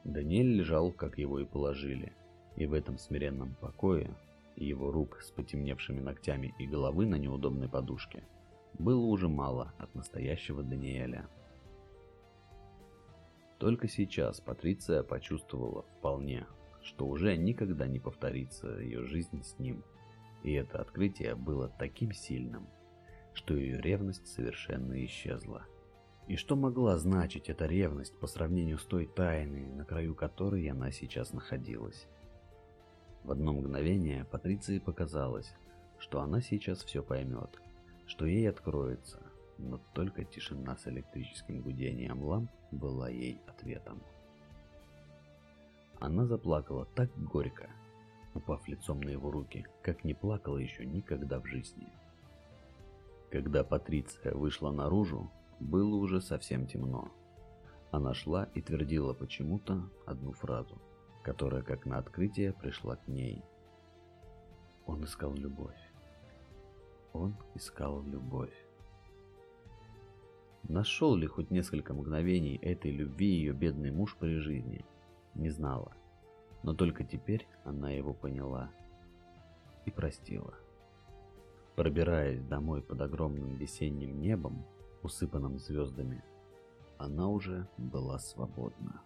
Даниэль 0.04 0.56
лежал, 0.56 0.92
как 0.92 1.18
его 1.18 1.40
и 1.40 1.44
положили, 1.44 2.12
и 2.56 2.66
в 2.66 2.72
этом 2.72 2.96
смиренном 2.98 3.56
покое 3.60 4.16
его 4.56 4.90
рук 4.90 5.20
с 5.22 5.30
потемневшими 5.30 6.00
ногтями 6.00 6.54
и 6.58 6.66
головы 6.66 7.06
на 7.06 7.16
неудобной 7.16 7.68
подушке 7.68 8.24
было 8.78 9.04
уже 9.04 9.28
мало 9.28 9.72
от 9.78 9.94
настоящего 9.94 10.62
Даниэля. 10.62 11.28
Только 13.58 13.88
сейчас 13.88 14.40
Патриция 14.40 15.02
почувствовала 15.02 15.82
вполне, 15.82 16.46
что 16.82 17.06
уже 17.06 17.36
никогда 17.36 17.86
не 17.86 17.98
повторится 17.98 18.78
ее 18.78 19.04
жизнь 19.04 19.42
с 19.42 19.58
ним. 19.58 19.84
И 20.42 20.52
это 20.52 20.80
открытие 20.80 21.34
было 21.34 21.68
таким 21.68 22.12
сильным, 22.12 22.68
что 23.34 23.54
ее 23.54 23.80
ревность 23.80 24.26
совершенно 24.26 25.04
исчезла. 25.04 25.64
И 26.28 26.36
что 26.36 26.56
могла 26.56 26.96
значить 26.96 27.48
эта 27.48 27.66
ревность 27.66 28.18
по 28.18 28.26
сравнению 28.26 28.78
с 28.78 28.84
той 28.84 29.06
тайной, 29.06 29.66
на 29.66 29.84
краю 29.84 30.14
которой 30.14 30.66
она 30.68 30.90
сейчас 30.92 31.32
находилась? 31.32 32.06
В 33.24 33.32
одно 33.32 33.52
мгновение 33.52 34.24
Патриции 34.24 34.78
показалось, 34.78 35.52
что 35.98 36.20
она 36.20 36.40
сейчас 36.40 36.82
все 36.84 37.02
поймет, 37.02 37.60
что 38.06 38.24
ей 38.24 38.48
откроется, 38.48 39.20
но 39.58 39.78
только 39.94 40.24
тишина 40.24 40.76
с 40.76 40.86
электрическим 40.86 41.60
гудением 41.60 42.22
ламп 42.22 42.50
была 42.70 43.10
ей 43.10 43.40
ответом. 43.46 44.02
Она 45.98 46.24
заплакала 46.24 46.86
так 46.94 47.10
горько, 47.18 47.68
упав 48.34 48.66
лицом 48.68 49.00
на 49.00 49.10
его 49.10 49.30
руки, 49.30 49.66
как 49.82 50.04
не 50.04 50.14
плакала 50.14 50.58
еще 50.58 50.86
никогда 50.86 51.40
в 51.40 51.46
жизни. 51.46 51.92
Когда 53.30 53.62
Патриция 53.64 54.34
вышла 54.34 54.70
наружу, 54.70 55.30
было 55.60 55.94
уже 55.96 56.20
совсем 56.20 56.66
темно. 56.66 57.08
Она 57.90 58.14
шла 58.14 58.44
и 58.54 58.60
твердила 58.60 59.14
почему-то 59.14 59.88
одну 60.06 60.32
фразу, 60.32 60.80
которая 61.22 61.62
как 61.62 61.86
на 61.86 61.98
открытие 61.98 62.52
пришла 62.52 62.96
к 62.96 63.08
ней. 63.08 63.42
Он 64.86 65.04
искал 65.04 65.34
любовь. 65.34 65.78
Он 67.12 67.36
искал 67.54 68.02
любовь. 68.02 68.54
Нашел 70.64 71.16
ли 71.16 71.26
хоть 71.26 71.50
несколько 71.50 71.94
мгновений 71.94 72.56
этой 72.56 72.90
любви 72.90 73.26
ее 73.26 73.52
бедный 73.52 73.90
муж 73.90 74.16
при 74.16 74.36
жизни? 74.38 74.84
Не 75.34 75.50
знала. 75.50 75.92
Но 76.62 76.74
только 76.74 77.04
теперь 77.04 77.46
она 77.64 77.90
его 77.90 78.12
поняла 78.12 78.70
и 79.86 79.90
простила. 79.90 80.54
Пробираясь 81.76 82.42
домой 82.42 82.82
под 82.82 83.00
огромным 83.00 83.56
весенним 83.56 84.20
небом, 84.20 84.66
усыпанным 85.02 85.58
звездами, 85.58 86.22
она 86.98 87.28
уже 87.28 87.66
была 87.78 88.18
свободна. 88.18 89.02